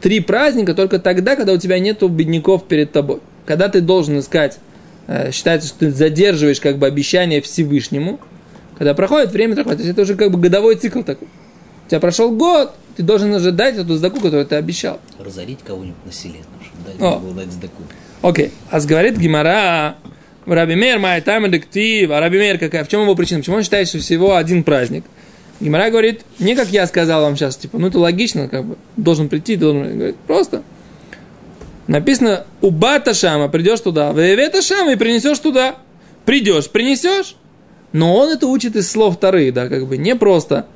три 0.01 0.19
праздника 0.19 0.73
только 0.73 0.99
тогда, 0.99 1.35
когда 1.35 1.53
у 1.53 1.57
тебя 1.57 1.79
нет 1.79 2.01
бедняков 2.03 2.67
перед 2.67 2.91
тобой. 2.91 3.19
Когда 3.45 3.69
ты 3.69 3.81
должен 3.81 4.19
искать, 4.19 4.59
э, 5.07 5.31
считается, 5.31 5.67
что 5.67 5.79
ты 5.79 5.91
задерживаешь 5.91 6.59
как 6.59 6.77
бы 6.77 6.87
обещание 6.87 7.41
Всевышнему– 7.41 8.19
когда 8.81 8.95
проходит 8.95 9.31
время, 9.31 9.53
проходит. 9.53 9.77
То 9.77 9.83
есть 9.83 9.93
это 9.93 10.01
уже 10.01 10.15
как 10.15 10.31
бы 10.31 10.39
годовой 10.39 10.75
цикл 10.75 11.03
такой. 11.03 11.27
У 11.85 11.89
тебя 11.91 11.99
прошел 11.99 12.31
год, 12.31 12.73
ты 12.97 13.03
должен 13.03 13.31
уже 13.31 13.51
дать 13.51 13.77
эту 13.77 13.95
сдаку, 13.95 14.15
которую 14.15 14.43
ты 14.47 14.55
обещал. 14.55 14.99
Разорить 15.19 15.59
кого-нибудь 15.63 16.03
на 16.03 16.11
селе, 16.11 16.39
чтобы 16.65 16.97
дать, 16.97 17.21
было 17.21 17.33
дать 17.35 17.51
сдаку. 17.51 17.83
Окей. 18.23 18.51
А 18.71 18.81
говорит 18.81 19.19
Гимара, 19.19 19.97
Раби 20.47 20.73
Мейр, 20.73 20.97
май 20.97 21.21
тайм 21.21 21.51
дектив, 21.51 22.09
а 22.09 22.19
Раби 22.19 22.39
Мейр 22.39 22.57
какая? 22.57 22.83
В 22.83 22.87
чем 22.87 23.03
его 23.03 23.13
причина? 23.13 23.41
Почему 23.41 23.57
он 23.57 23.61
считает, 23.61 23.87
что 23.87 23.99
всего 23.99 24.35
один 24.35 24.63
праздник? 24.63 25.03
Гимара 25.61 25.89
говорит, 25.89 26.21
не 26.39 26.55
как 26.55 26.69
я 26.69 26.87
сказал 26.87 27.21
вам 27.21 27.37
сейчас, 27.37 27.55
типа, 27.55 27.77
ну 27.77 27.87
это 27.87 27.99
логично, 27.99 28.47
как 28.47 28.65
бы, 28.65 28.77
должен 28.97 29.29
прийти, 29.29 29.55
должен, 29.55 29.97
говорит, 29.97 30.15
просто. 30.27 30.63
Написано, 31.87 32.45
у 32.61 32.71
бата 32.71 33.13
шама, 33.13 33.47
придешь 33.47 33.79
туда, 33.81 34.11
вевета 34.11 34.61
шама 34.61 34.93
и 34.93 34.95
принесешь 34.95 35.39
туда. 35.39 35.75
Придешь, 36.25 36.69
принесешь, 36.69 37.35
но 37.93 38.15
он 38.15 38.29
это 38.29 38.47
учит 38.47 38.75
из 38.75 38.89
слов 38.89 39.19
Тары, 39.19 39.51
да, 39.51 39.67
как 39.67 39.87
бы 39.87 39.97
не 39.97 40.15
просто 40.15 40.67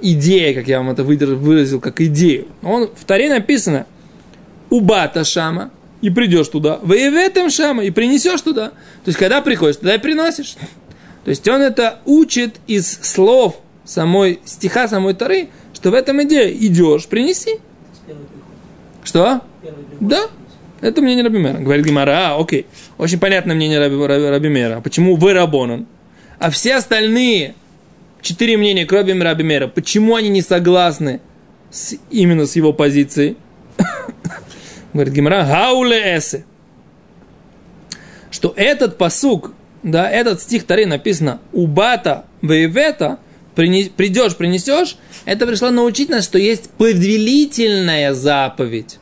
идея, 0.00 0.54
как 0.54 0.68
я 0.68 0.78
вам 0.78 0.90
это 0.90 1.04
выразил, 1.04 1.80
как 1.80 2.00
идею. 2.00 2.48
Он 2.62 2.90
в 2.94 3.04
Таре 3.04 3.28
написано 3.28 3.86
«Убата 4.70 5.24
шама», 5.24 5.70
и 6.00 6.10
придешь 6.10 6.48
туда, 6.48 6.78
воеветем 6.82 7.50
шама, 7.50 7.84
и 7.84 7.90
принесешь 7.90 8.40
туда. 8.42 8.68
То 8.68 9.08
есть, 9.08 9.18
когда 9.18 9.40
приходишь, 9.40 9.76
туда 9.76 9.96
и 9.96 9.98
приносишь. 9.98 10.54
То 11.24 11.30
есть, 11.30 11.46
он 11.48 11.60
это 11.60 11.98
учит 12.04 12.56
из 12.66 13.00
слов 13.02 13.60
самой 13.88 14.40
стиха, 14.44 14.86
самой 14.86 15.14
Тары, 15.14 15.48
что 15.72 15.90
в 15.90 15.94
этом 15.94 16.22
идея 16.24 16.50
идешь, 16.52 17.06
принеси. 17.06 17.58
Что? 19.02 19.40
Да. 19.98 20.26
Это 20.80 21.00
мнение 21.00 21.24
Рабимера. 21.24 21.58
Говорит 21.58 21.86
Гимара, 21.86 22.34
а, 22.34 22.40
окей. 22.40 22.66
Очень 22.98 23.18
понятное 23.18 23.56
мнение 23.56 23.78
Раби, 23.78 23.96
Раби, 23.96 24.26
Рабимера. 24.26 24.80
Почему 24.80 25.16
вы 25.16 25.32
Рабонан? 25.32 25.86
А 26.38 26.50
все 26.50 26.76
остальные 26.76 27.54
четыре 28.20 28.58
мнения, 28.58 28.84
кроме 28.84 29.14
Рабимера, 29.14 29.66
почему 29.66 30.14
они 30.14 30.28
не 30.28 30.42
согласны 30.42 31.20
с, 31.70 31.94
именно 32.10 32.46
с 32.46 32.54
его 32.54 32.72
позицией? 32.72 33.36
Говорит 34.92 35.14
Гимара, 35.14 35.44
хауле 35.44 36.16
эсе. 36.16 36.44
Что 38.30 38.52
этот 38.54 38.98
посук, 38.98 39.52
да, 39.82 40.08
этот 40.08 40.42
стих 40.42 40.64
Тары 40.64 40.84
написано 40.84 41.40
«Убата 41.52 42.26
воевета», 42.42 43.18
придешь, 43.58 44.36
принесешь, 44.36 44.96
это 45.24 45.46
пришло 45.46 45.70
научить 45.70 46.08
нас, 46.08 46.24
что 46.24 46.38
есть 46.38 46.70
повелительная 46.70 48.14
заповедь. 48.14 48.98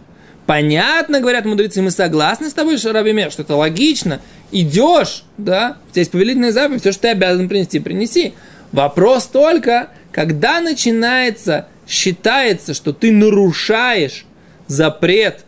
Понятно, 0.47 1.21
говорят 1.21 1.45
мудрецы, 1.45 1.83
мы 1.83 1.91
согласны 1.91 2.49
с 2.49 2.55
тобой, 2.55 2.79
Шарабимер, 2.79 3.31
что 3.31 3.43
это 3.43 3.57
логично. 3.57 4.21
Идешь, 4.53 5.25
да, 5.37 5.77
есть 5.95 6.13
повелительная 6.13 6.53
заповедь, 6.53 6.81
все, 6.81 6.93
что 6.93 7.03
ты 7.03 7.09
обязан 7.09 7.49
принести, 7.49 7.81
принеси. 7.81 8.35
Вопрос 8.73 9.27
только, 9.27 9.91
когда 10.13 10.61
начинается, 10.61 11.67
считается, 11.87 12.75
что 12.75 12.93
ты 12.93 13.13
нарушаешь 13.13 14.25
запрет 14.69 15.45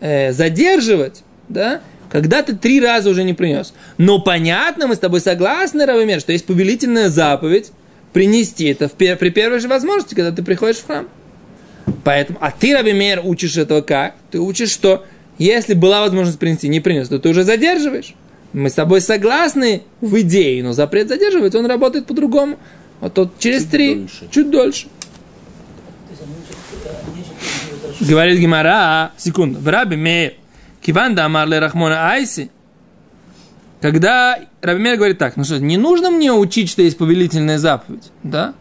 э, 0.00 0.32
задерживать, 0.32 1.22
да, 1.48 1.80
когда 2.10 2.42
ты 2.42 2.56
три 2.56 2.80
раза 2.80 3.10
уже 3.10 3.22
не 3.22 3.34
принес. 3.34 3.74
Но 3.98 4.18
понятно, 4.18 4.86
мы 4.86 4.94
с 4.94 4.98
тобой 4.98 5.20
согласны, 5.20 5.84
Равимер, 5.84 6.20
что 6.20 6.32
есть 6.32 6.46
повелительная 6.46 7.08
заповедь 7.08 7.70
принести 8.12 8.66
это 8.66 8.88
в, 8.88 8.92
при 8.92 9.30
первой 9.30 9.60
же 9.60 9.68
возможности, 9.68 10.14
когда 10.14 10.32
ты 10.32 10.42
приходишь 10.42 10.78
в 10.78 10.86
храм. 10.86 11.08
Поэтому, 12.04 12.38
а 12.40 12.50
ты, 12.50 12.74
Равимер, 12.74 13.22
учишь 13.24 13.56
этого 13.56 13.80
как? 13.80 14.14
Ты 14.30 14.40
учишь, 14.40 14.70
что 14.70 15.04
Если 15.38 15.74
была 15.74 16.00
возможность 16.00 16.38
принести, 16.38 16.68
не 16.68 16.80
принес, 16.80 17.08
то 17.08 17.18
ты 17.20 17.28
уже 17.28 17.44
задерживаешь. 17.44 18.14
Мы 18.52 18.70
с 18.70 18.74
тобой 18.74 19.00
согласны 19.00 19.82
в 20.00 20.20
идее, 20.20 20.62
но 20.64 20.72
запрет 20.72 21.08
задерживать, 21.08 21.54
он 21.54 21.66
работает 21.66 22.06
по-другому. 22.06 22.58
Вот 23.00 23.14
тот 23.14 23.38
через 23.38 23.62
чуть 23.62 23.70
три, 23.70 23.94
дольше. 23.94 24.28
чуть 24.30 24.50
дольше. 24.50 24.86
Говорит 28.00 28.38
Гимара, 28.40 29.12
секунду, 29.16 29.60
в 29.60 29.68
Раби 29.68 29.96
Мейр, 29.96 30.34
Киван 30.80 31.14
Дамар 31.14 31.48
Рахмона 31.48 32.10
Айси, 32.12 32.50
когда 33.80 34.38
Раби 34.60 34.82
Мейр 34.82 34.96
говорит 34.96 35.18
так, 35.18 35.36
ну 35.36 35.44
что, 35.44 35.58
не 35.58 35.76
нужно 35.76 36.10
мне 36.10 36.32
учить, 36.32 36.68
что 36.68 36.82
есть 36.82 36.98
повелительная 36.98 37.58
заповедь, 37.58 38.10
да? 38.22 38.54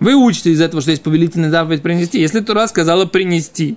Вы 0.00 0.14
учите 0.14 0.50
из 0.50 0.60
этого, 0.60 0.82
что 0.82 0.90
есть 0.90 1.02
повелительная 1.02 1.50
заповедь 1.50 1.82
принести. 1.82 2.20
Если 2.20 2.40
Тура 2.40 2.66
сказала 2.66 3.06
принести, 3.06 3.76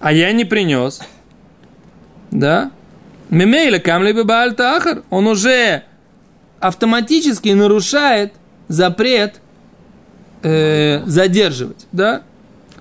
а 0.00 0.12
я 0.12 0.32
не 0.32 0.44
принес, 0.44 1.00
да? 2.30 2.70
Мемейля 3.30 3.78
камли 3.78 4.14
ахар. 4.60 5.02
Он 5.10 5.26
уже 5.26 5.84
автоматически 6.60 7.48
нарушает 7.50 8.32
запрет 8.68 9.40
э, 10.42 11.02
задерживать, 11.06 11.86
да? 11.92 12.22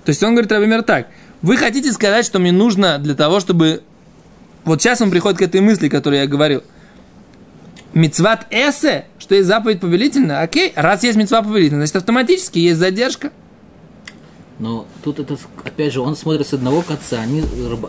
То 0.06 0.10
есть 0.10 0.22
он 0.24 0.32
говорит, 0.32 0.52
например, 0.52 0.84
так. 0.84 1.08
Вы 1.42 1.58
хотите 1.58 1.92
сказать, 1.92 2.26
что 2.26 2.40
мне 2.40 2.52
нужно 2.52 3.00
для 3.00 3.16
того, 3.16 3.40
чтобы... 3.40 3.84
Вот 4.64 4.82
сейчас 4.82 5.02
он 5.02 5.12
приходит 5.12 5.40
к 5.40 5.42
этой 5.42 5.62
мысли, 5.62 5.90
которую 5.90 6.22
я 6.22 6.28
говорил. 6.28 6.64
Мецват 7.94 8.48
эсе, 8.50 9.06
что 9.20 9.36
есть 9.36 9.48
заповедь 9.48 9.80
повелительная, 9.80 10.42
окей, 10.42 10.74
раз 10.76 11.04
есть 11.04 11.18
мецва 11.18 11.42
повелительная, 11.42 11.86
значит 11.86 11.96
автоматически 11.98 12.60
есть 12.60 12.80
задержка. 12.80 13.32
Но 14.60 14.86
тут 15.04 15.20
это, 15.20 15.36
опять 15.64 15.94
же, 15.94 16.02
он 16.02 16.16
смотрит 16.16 16.48
с 16.48 16.54
одного 16.54 16.82
конца, 16.82 17.18
а 17.22 17.26
не 17.26 17.44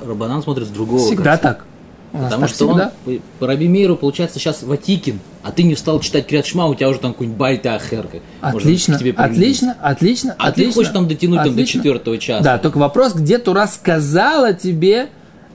Рабанан 0.07 0.43
смотрит 0.43 0.67
с 0.67 0.71
другого 0.71 1.07
Всегда 1.07 1.37
конца. 1.37 1.43
так. 1.55 1.65
Потому 2.13 2.47
что 2.47 2.69
всегда. 2.69 2.93
он, 3.07 3.21
по 3.41 3.47
Раби 3.49 3.67
Мейру, 3.67 3.97
получается, 3.97 4.39
сейчас 4.39 4.63
Ватикин, 4.63 5.19
а 5.43 5.51
ты 5.51 5.65
не 5.65 5.75
встал 5.75 5.99
читать 5.99 6.29
Крят 6.29 6.47
Шма, 6.47 6.67
у 6.67 6.75
тебя 6.75 6.89
уже 6.89 7.01
там 7.01 7.13
какой-нибудь 7.13 7.37
Бальта 7.39 7.75
Ахерка. 7.75 8.19
Отлично, 8.41 8.97
тебе 8.99 9.13
отлично, 9.17 9.77
отлично, 9.83 10.37
А 10.39 10.49
отлично, 10.49 10.71
ты 10.71 10.75
хочешь 10.77 10.93
там 10.93 11.09
дотянуть 11.09 11.41
отлично. 11.41 11.57
там, 11.57 11.65
до 11.65 11.71
четвертого 11.71 12.19
часа. 12.19 12.45
Да, 12.45 12.59
только 12.59 12.79
вопрос, 12.79 13.15
где 13.15 13.39
Тура 13.39 13.67
сказала 13.67 14.53
тебе, 14.53 15.09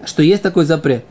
что 0.05 0.21
есть 0.21 0.41
такой 0.41 0.65
запрет. 0.65 1.05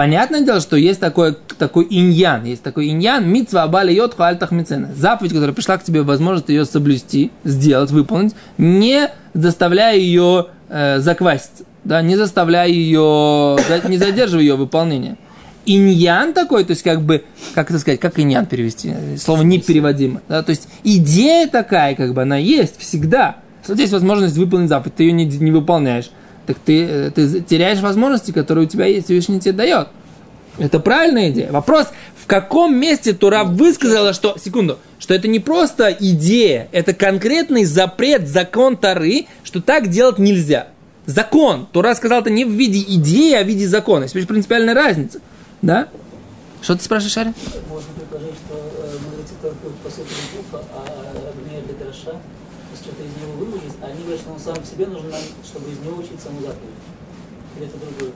Понятное 0.00 0.40
дело, 0.40 0.60
что 0.60 0.76
есть 0.76 0.98
такой, 0.98 1.36
такой 1.58 1.86
иньян, 1.90 2.42
есть 2.44 2.62
такой 2.62 2.88
иньян, 2.88 3.28
митцва 3.28 3.64
абали 3.64 3.92
йод 3.92 4.18
альтах 4.18 4.50
мицена. 4.50 4.88
Заповедь, 4.96 5.34
которая 5.34 5.54
пришла 5.54 5.76
к 5.76 5.84
тебе, 5.84 6.00
возможность 6.00 6.48
ее 6.48 6.64
соблюсти, 6.64 7.30
сделать, 7.44 7.90
выполнить, 7.90 8.34
не 8.56 9.10
заставляя 9.34 9.98
ее 9.98 10.46
э, 10.70 11.00
закваситься 11.00 11.64
да, 11.84 12.00
не 12.00 12.16
заставляя 12.16 12.66
ее, 12.66 13.58
не 13.90 13.98
задерживая 13.98 14.42
ее 14.42 14.56
выполнение. 14.56 15.18
Иньян 15.66 16.32
такой, 16.32 16.64
то 16.64 16.70
есть 16.70 16.82
как 16.82 17.02
бы, 17.02 17.24
как 17.54 17.68
это 17.68 17.78
сказать, 17.78 18.00
как 18.00 18.18
иньян 18.18 18.46
перевести? 18.46 18.94
Слово 19.18 19.42
непереводимо. 19.42 20.22
Да? 20.28 20.42
То 20.42 20.48
есть 20.48 20.66
идея 20.82 21.46
такая, 21.46 21.94
как 21.94 22.14
бы 22.14 22.22
она 22.22 22.38
есть 22.38 22.80
всегда. 22.80 23.36
Если 23.68 23.82
есть 23.82 23.92
возможность 23.92 24.38
выполнить 24.38 24.70
заповедь, 24.70 24.94
ты 24.94 25.02
ее 25.02 25.12
не, 25.12 25.26
не 25.26 25.50
выполняешь, 25.50 26.10
так 26.50 26.58
ты, 26.64 27.10
ты 27.10 27.40
теряешь 27.42 27.78
возможности, 27.80 28.32
которые 28.32 28.66
у 28.66 28.68
тебя 28.68 28.86
есть, 28.86 29.06
Всевышний 29.06 29.40
тебе 29.40 29.52
дает. 29.52 29.88
Это 30.58 30.80
правильная 30.80 31.30
идея. 31.30 31.52
Вопрос, 31.52 31.86
в 32.16 32.26
каком 32.26 32.76
месте 32.76 33.12
Тура 33.12 33.44
высказала, 33.44 34.12
что, 34.12 34.36
секунду, 34.36 34.78
что 34.98 35.14
это 35.14 35.28
не 35.28 35.38
просто 35.38 35.96
идея, 35.98 36.68
это 36.72 36.92
конкретный 36.92 37.64
запрет, 37.64 38.28
закон 38.28 38.76
Тары, 38.76 39.26
что 39.44 39.62
так 39.62 39.88
делать 39.88 40.18
нельзя 40.18 40.66
закон. 41.06 41.66
Тура 41.72 41.94
сказал 41.94 42.20
это 42.20 42.30
не 42.30 42.44
в 42.44 42.50
виде 42.50 42.80
идеи, 42.80 43.34
а 43.34 43.44
в 43.44 43.46
виде 43.46 43.66
закона. 43.66 44.04
Есть 44.12 44.28
принципиальная 44.28 44.74
разница. 44.74 45.20
Да? 45.62 45.88
Что 46.62 46.76
ты 46.76 46.84
спрашиваешь, 46.84 47.16
Арин? 47.16 47.34
Можно 47.68 47.88
предположить, 47.94 48.34
что 48.46 48.56
э, 48.56 49.42
толкуют 49.42 49.76
по 49.76 49.90
сути 49.90 50.08
а 50.52 51.12
Рабинея 51.14 51.62
Бетраша 51.62 52.20
что-то 52.74 53.02
из 53.02 53.22
него 53.22 53.32
выводит, 53.38 53.72
а 53.79 53.79
они 53.90 54.02
говорят, 54.02 54.20
что 54.20 54.32
он 54.32 54.38
сам 54.38 54.64
себе 54.64 54.86
нужен 54.86 55.12
чтобы 55.44 55.70
из 55.70 55.78
него 55.78 55.98
учить 55.98 56.20
саму 56.20 56.40
заповедь. 56.40 56.60
Или 57.56 57.66
это 57.66 57.78
другое? 57.78 58.12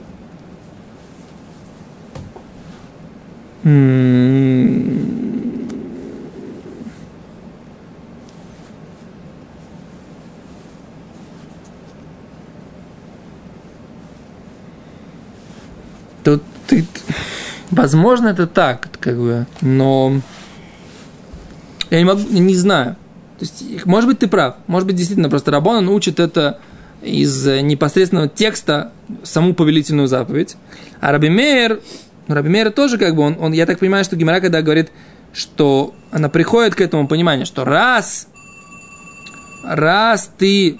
Тут 16.23 16.43
возможно, 17.71 18.29
это 18.29 18.47
так, 18.47 18.89
как 18.99 19.17
бы, 19.17 19.45
но 19.61 20.21
я 21.89 21.99
не 21.99 22.05
могу, 22.05 22.21
не 22.21 22.55
знаю. 22.55 22.95
То 23.37 23.45
есть, 23.45 23.85
может 23.85 24.09
быть, 24.09 24.19
ты 24.19 24.27
прав. 24.27 24.55
Может 24.67 24.87
быть, 24.87 24.95
действительно, 24.95 25.29
просто 25.29 25.51
Рабона 25.51 25.91
учит 25.91 26.19
это 26.19 26.59
из 27.01 27.45
непосредственного 27.45 28.27
текста 28.27 28.91
саму 29.23 29.53
повелительную 29.53 30.07
заповедь. 30.07 30.55
А 31.01 31.11
Раби 31.11 31.29
Мейер, 31.29 31.81
ну, 32.27 32.35
Раби 32.35 32.49
Мейер 32.49 32.71
тоже 32.71 32.97
как 32.97 33.15
бы, 33.15 33.23
он, 33.23 33.37
он, 33.39 33.53
я 33.53 33.65
так 33.65 33.79
понимаю, 33.79 34.03
что 34.03 34.15
Гимара, 34.15 34.39
когда 34.39 34.61
говорит, 34.61 34.91
что 35.33 35.93
она 36.11 36.29
приходит 36.29 36.75
к 36.75 36.81
этому 36.81 37.07
пониманию, 37.07 37.45
что 37.45 37.65
раз, 37.65 38.27
раз 39.63 40.31
ты, 40.37 40.79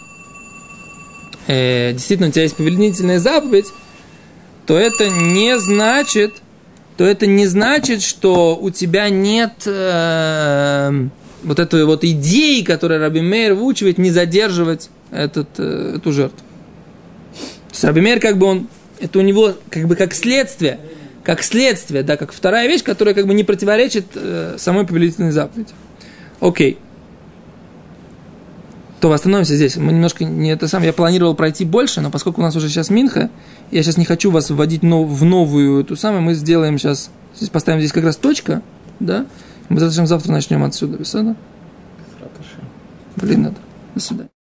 э, 1.48 1.91
действительно, 1.91 2.30
у 2.30 2.32
тебя 2.32 2.44
есть 2.44 2.56
повелительная 2.56 3.20
заповедь, 3.20 3.68
то 4.65 4.78
это 4.78 5.10
не 5.10 5.60
значит, 5.60 6.41
то 6.98 7.04
это 7.04 7.28
не 7.28 7.46
значит, 7.46 8.02
что 8.02 8.58
у 8.60 8.70
тебя 8.70 9.10
нет 9.10 9.63
э, 9.65 11.08
вот 11.46 11.60
этой 11.60 11.86
вот 11.86 12.04
идеи, 12.04 12.62
которую 12.62 13.00
Раби 13.00 13.22
Мейер 13.22 13.54
выучивает, 13.54 13.98
не 13.98 14.12
задерживать 14.12 14.90
этот, 15.12 15.48
э, 15.58 15.96
эту 15.98 16.12
жертву. 16.12 16.40
То 16.40 17.72
есть 17.72 17.84
Раби 17.84 18.02
Мейер 18.02 18.20
как 18.20 18.38
бы 18.38 18.48
он, 18.48 18.68
это 19.00 19.20
у 19.20 19.22
него 19.22 19.54
как 19.70 19.88
бы 19.88 19.96
как 19.96 20.14
следствие, 20.14 20.80
как 21.24 21.44
следствие, 21.44 22.04
да, 22.04 22.18
как 22.18 22.32
вторая 22.32 22.68
вещь, 22.68 22.84
которая 22.84 23.14
как 23.16 23.28
бы 23.28 23.34
не 23.34 23.44
противоречит 23.44 24.06
э, 24.16 24.56
самой 24.58 24.86
повелительной 24.86 25.32
заповеди. 25.32 25.74
Окей 26.40 26.78
то 29.06 29.12
остановимся 29.12 29.56
здесь. 29.56 29.76
Мы 29.76 29.92
немножко 29.92 30.26
не 30.26 30.50
это 30.50 30.68
сам. 30.68 30.82
Я 30.82 30.92
планировал 30.92 31.36
пройти 31.36 31.64
больше, 31.64 32.02
но 32.02 32.10
поскольку 32.10 32.42
у 32.42 32.44
нас 32.44 32.56
уже 32.56 32.70
сейчас 32.70 32.90
Минха, 32.90 33.30
я 33.70 33.84
сейчас 33.84 33.98
не 33.98 34.06
хочу 34.06 34.32
вас 34.32 34.50
вводить 34.50 34.82
в 34.82 35.24
новую 35.24 35.82
эту 35.82 35.96
самую. 35.96 36.24
Мы 36.24 36.34
сделаем 36.34 36.80
сейчас, 36.80 37.12
здесь 37.36 37.50
поставим 37.50 37.82
здесь 37.82 37.92
как 37.92 38.04
раз 38.04 38.18
точка, 38.18 38.64
да. 39.00 39.28
Мы 39.69 39.80
завтра, 39.80 40.06
завтра 40.06 40.32
начнем 40.32 40.63
отсюда. 40.63 40.97
Беседа? 40.97 41.36
Блин, 43.15 43.43
надо. 43.43 43.58
До 43.95 44.01
свидания. 44.01 44.35